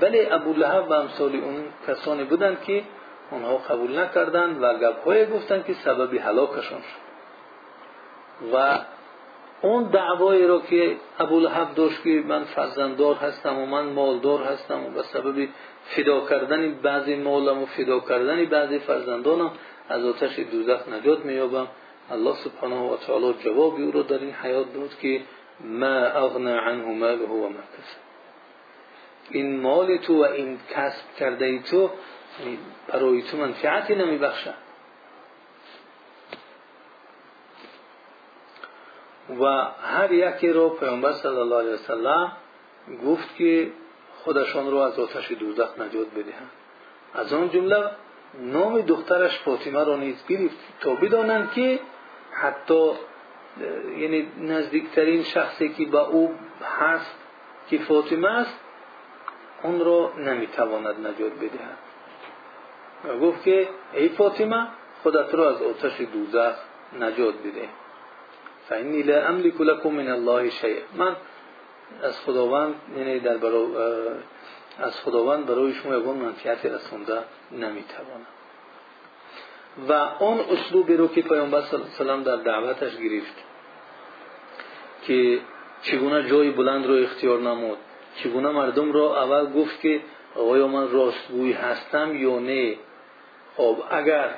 ولی 0.00 0.26
ابو 0.30 0.54
و 0.88 0.92
امثال 0.92 1.36
اون 1.36 1.64
کسانی 1.88 2.24
بودند 2.24 2.62
که 2.62 2.82
اونها 3.34 3.56
قبول 3.56 3.98
نکردند 3.98 4.62
و 4.62 4.74
گپهای 4.78 5.26
گفتند 5.26 5.64
که 5.64 5.74
سبب 5.74 6.14
هلاکشان 6.14 6.80
شد. 6.80 7.04
و 8.54 8.78
اون 9.62 9.84
دعوایی 9.84 10.46
رو 10.46 10.60
که 10.60 10.96
ابولهب 11.18 11.74
داشت 11.74 12.02
که 12.02 12.24
من 12.26 12.44
فرزنددار 12.44 13.14
هستم 13.14 13.58
و 13.58 13.66
من 13.66 13.84
مالدار 13.84 14.42
هستم 14.42 14.84
و 14.84 14.90
به 14.90 15.02
سبب 15.02 15.48
فدا 15.84 16.26
کردن 16.26 16.74
بعضی 16.74 17.16
مالم 17.16 17.62
و 17.62 17.66
فدا 17.66 18.00
کردن 18.00 18.44
بعضی 18.44 18.78
فرزندانم 18.78 19.50
از 19.88 20.04
آتش 20.04 20.38
دوزخ 20.38 20.88
نجات 20.88 21.24
مییابم. 21.24 21.66
الله 22.10 22.34
سبحانه 22.34 22.76
و 22.76 22.96
تعالی 22.96 23.34
جوابی 23.44 23.82
او 23.82 23.90
رو 23.90 24.02
در 24.02 24.18
این 24.18 24.34
حیات 24.42 24.74
داد 24.74 24.98
که 25.02 25.20
ما 25.60 25.96
اغنا 25.96 26.60
عنه 26.60 26.84
ماله 26.84 27.26
و 27.26 27.48
ما 27.48 27.48
کسب. 27.48 28.04
این 29.30 29.60
مال 29.60 29.96
تو 29.96 30.24
و 30.24 30.24
این 30.24 30.58
کسب 30.70 31.14
کرده 31.18 31.44
ای 31.44 31.58
تو 31.58 31.90
برای 32.88 33.22
تو 33.22 33.36
منفعتی 33.36 33.94
نمیبخشد 33.94 34.54
و 39.40 39.44
هر 39.82 40.12
یکی 40.12 40.48
رو 40.48 40.68
پیامبر 40.68 41.12
صلی 41.12 41.36
الله 41.36 41.58
علیه 41.58 41.72
وسلم 41.72 42.32
گفت 43.06 43.36
که 43.36 43.70
خودشان 44.24 44.70
رو 44.70 44.76
از 44.76 44.98
آتش 44.98 45.32
دوزخ 45.32 45.78
نجات 45.78 46.10
بدهند 46.10 46.50
از 47.14 47.32
آن 47.32 47.50
جمله 47.50 47.90
نام 48.38 48.80
دخترش 48.80 49.38
فاطمه 49.38 49.84
را 49.84 49.96
نیز 49.96 50.26
گرفت. 50.28 50.56
تا 50.80 50.94
بدانند 50.94 51.52
که 51.52 51.80
حتی 52.32 52.92
یعنی 53.98 54.28
نزدیکترین 54.38 55.22
شخصی 55.22 55.68
که 55.68 55.84
با 55.84 56.06
او 56.06 56.34
هست 56.80 57.16
که 57.68 57.78
فاطمه 57.78 58.28
است 58.28 58.58
اون 59.62 59.84
را 59.84 60.12
نمی‌تواند 60.18 61.06
نجات 61.06 61.32
بدهد. 61.32 61.78
و 63.08 63.18
گفت 63.18 63.44
که 63.44 63.68
ای 63.94 64.08
فاطمه 64.08 64.66
خودت 65.02 65.34
را 65.34 65.50
از 65.50 65.62
آتش 65.62 66.00
دوزخ 66.00 66.54
نجات 67.00 67.34
بده. 67.34 67.68
فانی 68.68 69.02
لا 69.02 69.28
املك 69.28 69.60
لكم 69.60 69.90
من 69.90 70.08
الله 70.08 70.50
شيء 70.50 70.80
من 70.94 71.16
از 72.02 72.20
خداوند 72.20 72.74
یعنی 72.98 73.20
در 73.20 73.36
برای 73.36 73.66
از 74.78 75.00
خداوند 75.00 75.46
برای 75.46 75.72
شما 75.72 75.96
یگان 75.96 76.16
منفعتی 76.16 76.68
رسونده 76.68 77.18
نمی‌توانم. 77.52 78.26
و 79.88 79.92
اون 80.22 80.40
اسلوبی 80.40 80.96
رو 80.96 81.08
که 81.08 81.22
پیامبر 81.22 81.60
صلی 81.60 81.80
الله 82.00 82.12
علیه 82.12 82.24
در 82.24 82.36
دعوتش 82.36 82.96
گرفت 82.96 83.34
که 85.06 85.40
چگونه 85.82 86.28
جای 86.28 86.50
بلند 86.50 86.86
رو 86.86 86.94
اختیار 86.94 87.40
نمود 87.40 87.78
چگونه 88.16 88.50
مردم 88.50 88.92
رو 88.92 89.02
اول 89.02 89.52
گفت 89.52 89.80
که 89.80 90.00
آیا 90.34 90.68
من 90.68 90.90
راستگوی 90.90 91.52
هستم 91.52 92.16
یا 92.16 92.38
نه. 92.38 92.76
خب 93.56 93.76
اگر 93.90 94.30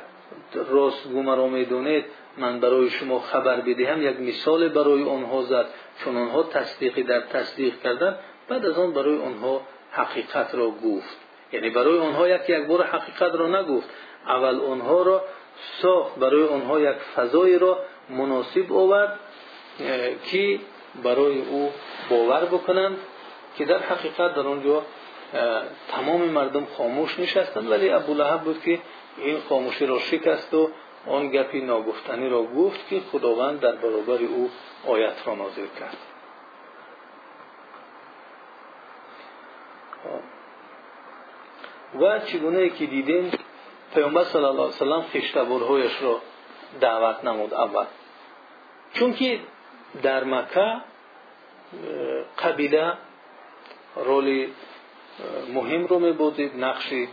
راستگو 0.54 1.22
مرا 1.22 1.46
می‌دونید 1.46 2.04
من 2.38 2.60
برای 2.60 2.90
شما 2.90 3.20
خبر 3.20 3.60
بدهم 3.60 4.02
یک 4.02 4.20
مثال 4.20 4.68
برای 4.68 5.02
آنها 5.02 5.42
زد 5.42 5.66
چون 6.04 6.16
آنها 6.16 6.42
تصدیقی 6.42 7.02
در 7.02 7.20
تصدیق 7.20 7.80
کردن 7.82 8.18
بعد 8.48 8.66
از 8.66 8.78
آن 8.78 8.92
برای 8.92 9.18
آنها 9.18 9.60
حقیقت 9.90 10.54
را 10.54 10.70
گفت. 10.70 11.16
یعنی 11.52 11.70
برای 11.70 11.98
آنها 11.98 12.28
یک 12.28 12.48
یک 12.48 12.66
بار 12.66 12.82
حقیقت 12.82 13.34
را 13.34 13.60
نگفت. 13.60 13.90
اول 14.26 14.60
آنها 14.60 15.02
را 15.02 15.24
ساخت 15.82 16.18
برای 16.18 16.44
آنها 16.48 16.80
یک 16.80 16.96
فضای 16.96 17.58
را 17.58 17.78
مناسب 18.10 18.72
آورد 18.72 19.18
که 20.30 20.58
برای 21.02 21.38
او 21.38 21.72
باور 22.10 22.44
بکنند 22.44 22.96
که 23.58 23.64
در 23.64 23.78
حقیقت 23.78 24.34
در 24.34 24.46
آنجا 24.46 24.82
تمام 25.88 26.20
مردم 26.20 26.66
خاموش 26.76 27.18
نشستند. 27.18 27.70
ولی 27.70 27.90
ابولهب 27.90 28.40
بود 28.40 28.62
که 28.62 28.78
این 29.16 29.40
خاموشی 29.48 29.86
را 29.86 29.98
شکست 29.98 30.54
و 30.54 30.70
آن 31.06 31.28
گپی 31.28 31.60
ناگفتنی 31.60 32.28
را 32.28 32.42
گفت 32.42 32.88
که 32.88 33.00
خداوند 33.12 33.60
در 33.60 33.72
برابر 33.72 34.18
او 34.22 34.50
آیت 34.86 35.26
را 35.26 35.34
نازل 35.34 35.66
کرد. 35.80 35.96
و 42.00 42.18
چگونه 42.18 42.68
که 42.68 42.86
دیدیم 42.86 43.30
پیامبر 43.94 44.24
صلی 44.24 44.44
الله 44.44 44.62
علیه 44.62 44.68
وسلم 44.68 45.02
خشتبرهایش 45.02 46.02
را 46.02 46.20
دعوت 46.80 47.24
نمود 47.24 47.54
اول. 47.54 47.84
چون 48.92 49.12
که 49.12 49.40
در 50.02 50.24
مکه 50.24 50.76
قبیله 52.38 52.92
رول 53.96 54.48
مهم 55.54 55.86
رو 55.86 55.98
میبودید 55.98 56.64
نقشی 56.64 57.08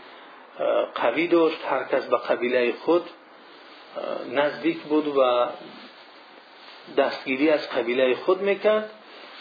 قوی 0.96 1.28
داشت 1.28 1.66
هر 1.66 1.84
کس 1.84 2.06
به 2.06 2.18
قبیله 2.18 2.74
خود 2.74 3.10
نزدیک 4.32 4.82
بود 4.82 5.08
و 5.08 5.48
دستگیری 6.98 7.50
از 7.50 7.70
قبیله 7.70 8.16
خود 8.16 8.42
می‌کرد. 8.42 8.90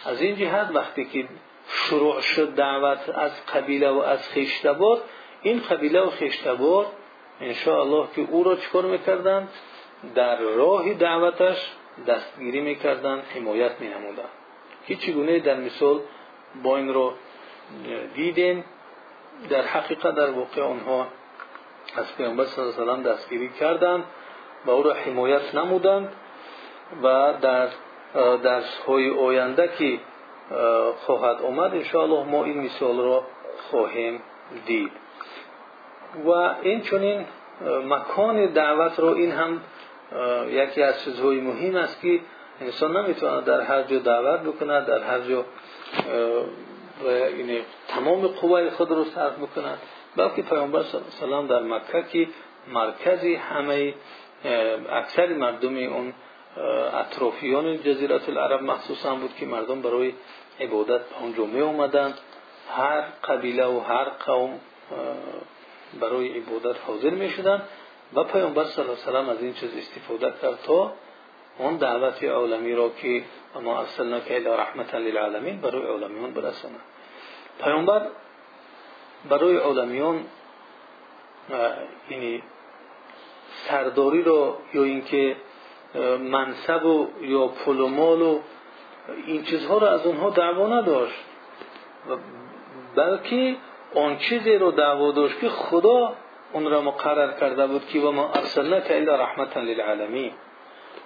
از 0.04 0.22
این 0.22 0.36
جهت 0.36 0.70
وقتی 0.74 1.04
که 1.04 1.28
شروع 1.68 2.20
شد 2.20 2.54
دعوت 2.54 3.08
از 3.08 3.46
قبیله 3.46 3.90
و 3.90 3.98
از 3.98 4.28
خیشتبار 4.28 5.00
این 5.42 5.60
قبیله 5.60 6.00
و 6.00 6.10
خیشتبار 6.10 6.86
انشاءالله 7.40 8.08
که 8.16 8.26
او 8.30 8.44
را 8.44 8.56
چکار 8.56 8.84
می‌کردند؟ 8.84 9.48
در 10.14 10.38
راه 10.38 10.94
دعوتش 10.94 11.70
دستگیری 12.06 12.60
می‌کردند 12.60 13.22
حمایت 13.34 13.80
مینمودند. 13.80 14.28
که 14.86 14.96
چگونه 14.96 15.38
در 15.38 15.56
مثال 15.56 16.00
با 16.62 16.76
این 16.76 16.94
رو 16.94 17.12
دیدیم 18.14 18.64
در 19.50 19.62
حقیقت 19.62 20.14
در 20.14 20.30
واقع 20.30 20.62
آنها 20.62 21.06
از 21.96 22.16
پیامبر 22.16 22.44
صلی 22.44 22.64
الله 22.64 22.92
علیه 22.92 23.10
و 23.10 23.14
دستگیری 23.14 23.48
کردند 23.48 24.04
و 24.66 24.70
او 24.70 24.82
را 24.82 24.94
حمایت 24.94 25.54
نمودند 25.54 26.12
و 27.02 27.34
در 27.40 27.68
درس 28.42 28.78
های 28.86 29.10
آینده 29.10 29.70
که 29.78 29.98
خواهد 31.06 31.42
آمد 31.42 31.74
انشاءالله 31.74 32.24
ما 32.24 32.44
این 32.44 32.60
مثال 32.60 32.98
را 32.98 33.24
خواهیم 33.70 34.22
دید. 34.66 34.92
و 36.24 36.30
این 36.62 36.80
چونین 36.80 37.24
مکان 37.84 38.46
دعوت 38.46 38.98
رو 38.98 39.08
این 39.08 39.32
هم 39.32 39.60
یکی 40.48 40.82
از 40.82 41.04
چیزهای 41.04 41.40
مهم 41.40 41.76
است 41.76 42.00
که 42.00 42.20
انسان 42.60 42.96
نمی‌تواند 42.96 43.44
در 43.44 43.60
هر 43.60 43.82
جا 43.82 43.98
دعوت 43.98 44.40
بکند 44.40 44.86
در 44.86 45.02
هر 45.02 45.20
جا 45.20 45.44
این 47.06 47.60
تمام 47.88 48.26
قوای 48.26 48.70
خود 48.70 48.90
رو 48.90 49.04
صرف 49.04 49.32
بکند 49.38 49.78
بلکه 50.16 50.42
پیامبر 50.42 50.82
صلی 50.82 51.00
الله 51.22 51.36
علیه 51.36 51.46
و 51.46 51.48
در 51.48 51.62
مکه 51.62 52.08
که 52.12 52.28
مرکزی 52.68 53.34
همه 53.34 53.94
اکثر 54.90 55.26
مردم 55.26 55.76
اون 55.76 56.14
اطرافیان 56.94 57.82
جزیره 57.82 58.20
العرب 58.28 58.62
مخصوصا 58.62 59.14
بود 59.14 59.34
که 59.36 59.46
مردم 59.46 59.82
برای 59.82 60.12
عبادت 60.60 61.00
آنجا 61.22 61.44
می 61.44 61.60
اومدند 61.60 62.18
هر 62.76 63.00
قبیله 63.00 63.66
و 63.66 63.80
هر 63.80 64.04
قوم 64.04 64.60
برای 66.00 66.38
عبادت 66.38 66.76
حاضر 66.86 67.10
می 67.10 67.30
شدند 67.30 67.62
و 68.14 68.24
پیامبر 68.24 68.64
صلی 68.64 68.84
الله 68.84 69.18
علیه 69.18 69.28
و 69.28 69.30
از 69.30 69.42
این 69.42 69.54
چیز 69.54 69.70
استفاده 69.76 70.32
کرد 70.42 70.58
تا 70.62 70.92
اون 71.58 71.76
دعوت 71.76 72.24
عالمی 72.24 72.74
را 72.74 72.88
که 72.88 73.24
ما 73.62 73.78
ارسلنا 73.78 74.20
که 74.20 74.34
الی 74.34 74.44
رحمت 74.44 74.94
للعالمین 74.94 75.60
برای 75.60 75.86
عالمیان 75.86 76.34
برساند. 76.34 76.80
پیامبر 77.64 78.06
برای 79.30 79.56
عالمیان 79.56 80.24
یعنی 82.10 82.42
سرداری 83.68 84.22
رو 84.22 84.56
یا 84.74 84.82
اینکه 84.84 85.36
منصب 86.20 86.84
و 86.86 87.08
یا 87.20 87.46
پول 87.46 87.80
و 87.80 87.88
مال 87.88 88.22
و 88.22 88.40
این 89.26 89.42
چیزها 89.42 89.78
رو 89.78 89.86
از 89.86 90.06
اونها 90.06 90.30
دعوا 90.30 90.66
نداشت. 90.66 91.24
بلکه 92.96 93.56
آن 93.94 94.16
چیزی 94.16 94.56
رو 94.56 94.70
دعوا 94.70 95.12
داشت 95.12 95.40
که 95.40 95.48
خدا 95.48 96.12
اون 96.52 96.70
را 96.70 96.80
مقرر 96.80 97.32
کرده 97.40 97.66
بود 97.66 97.86
که 97.86 98.00
و 98.00 98.10
ما 98.10 98.30
که 98.60 98.96
الا 98.96 99.16
رحمتا 99.16 99.60
للعالمین. 99.60 100.32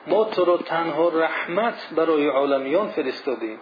ما 0.06 0.24
تو 0.24 0.44
رو 0.44 0.56
تنها 0.56 1.08
رحمت 1.08 1.88
برای 1.96 2.28
عالمیان 2.28 2.88
فرستادیم 2.88 3.58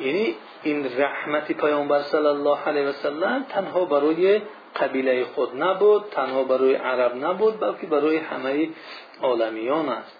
یعنی 0.00 0.36
این 0.62 0.98
رحمت 0.98 1.52
پیامبر 1.52 2.02
صلی 2.02 2.26
الله 2.26 2.58
علیه 2.58 2.88
و 2.88 2.92
سلم 2.92 3.46
تنها 3.48 3.84
برای 3.84 4.40
قبیله 4.80 5.24
خود 5.24 5.62
نبود 5.62 6.04
تنها 6.10 6.44
برای 6.44 6.74
عرب 6.74 7.24
نبود 7.24 7.60
بلکه 7.60 7.86
برای 7.86 8.16
همه 8.16 8.68
عالمیان 9.22 9.88
است. 9.88 10.16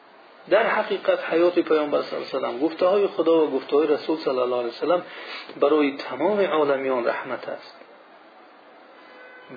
در 0.51 0.67
حقیقت 0.67 1.25
حیات 1.33 1.59
پیامبر 1.59 2.03
صلی 2.03 2.17
الله 2.17 2.29
علیه 2.29 2.39
و 2.39 2.51
سلم 2.51 2.67
گفته 2.67 2.87
های 2.87 3.07
خدا 3.07 3.47
و 3.47 3.51
گفته 3.51 3.77
های 3.77 3.87
رسول 3.87 4.17
صلی 4.17 4.39
الله 4.39 4.57
علیه 4.57 4.69
و 4.69 4.73
سلم 4.73 5.03
برای 5.61 5.97
تمام 5.97 6.41
عالمیان 6.41 7.07
رحمت 7.07 7.49
است. 7.49 7.81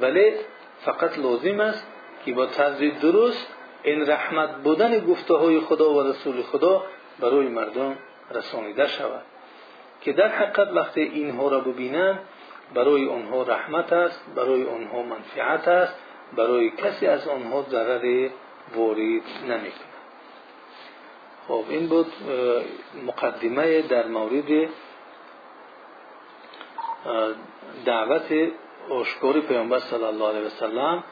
ولی 0.02 0.34
فقط 0.80 1.20
لازم 1.20 1.60
است 1.60 1.88
که 2.26 2.34
با 2.34 2.46
طرز 2.46 2.80
درست 3.02 3.48
این 3.84 4.10
رحمت 4.10 4.56
بودن 4.56 5.00
گفته 5.00 5.34
های 5.34 5.60
خدا 5.60 5.94
و 5.94 6.02
رسول 6.02 6.42
خدا 6.42 6.84
برای 7.20 7.48
مردم 7.48 7.98
رسانیده 8.32 8.88
شود. 8.88 9.33
که 10.04 10.14
در 10.14 10.28
حقیقت 10.28 10.68
وقتی 10.74 11.02
اینها 11.02 11.48
را 11.48 11.60
ببینند 11.60 12.20
برای 12.74 13.10
آنها 13.10 13.44
رحمت 13.44 13.94
است 13.94 14.26
برای 14.36 14.64
آنها 14.64 15.04
منفعت 15.04 15.68
است 15.68 15.94
برای 16.36 16.70
کسی 16.70 17.08
از 17.08 17.28
آنها 17.28 17.66
ضرر 17.70 18.30
وارد 18.76 19.22
نمی‌کند 19.50 19.94
خب 21.48 21.64
این 21.70 21.88
بود 21.88 22.08
مقدمه 23.08 23.82
در 23.82 24.08
مورد 24.08 24.70
دعوت 27.86 28.52
اشکار 29.02 29.40
پیامبر 29.40 29.80
صلی 29.80 30.04
الله 30.04 30.30
علیه 30.30 30.42
وسلم 30.42 31.04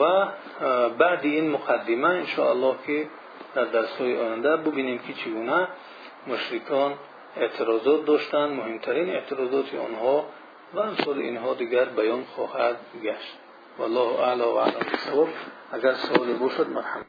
و 0.00 0.26
بعد 0.98 1.24
این 1.24 1.50
مقدمه 1.50 2.08
ان 2.08 2.26
که 2.86 3.08
در 3.54 3.64
درس 3.64 3.96
های 3.96 4.20
آینده 4.20 4.56
ببینیم 4.56 4.98
که 4.98 5.12
چگونه 5.12 5.68
مشرکان 6.26 6.94
اعتراضات 7.36 8.04
داشتند 8.04 8.50
مهمترین 8.50 9.10
اعتراضات 9.10 9.74
آنها 9.74 10.24
و 10.74 10.80
امثال 10.80 11.18
اینها 11.18 11.54
دیگر 11.54 11.84
بیان 11.84 12.24
خواهد 12.24 12.76
گشت. 13.02 13.38
والله 13.78 14.20
اعلی 14.20 14.42
و 14.42 14.48
اعلم 14.48 15.28
اگر 15.72 15.94
سوالی 15.94 16.32
باشد 16.32 16.68
مرحمت 16.68 17.06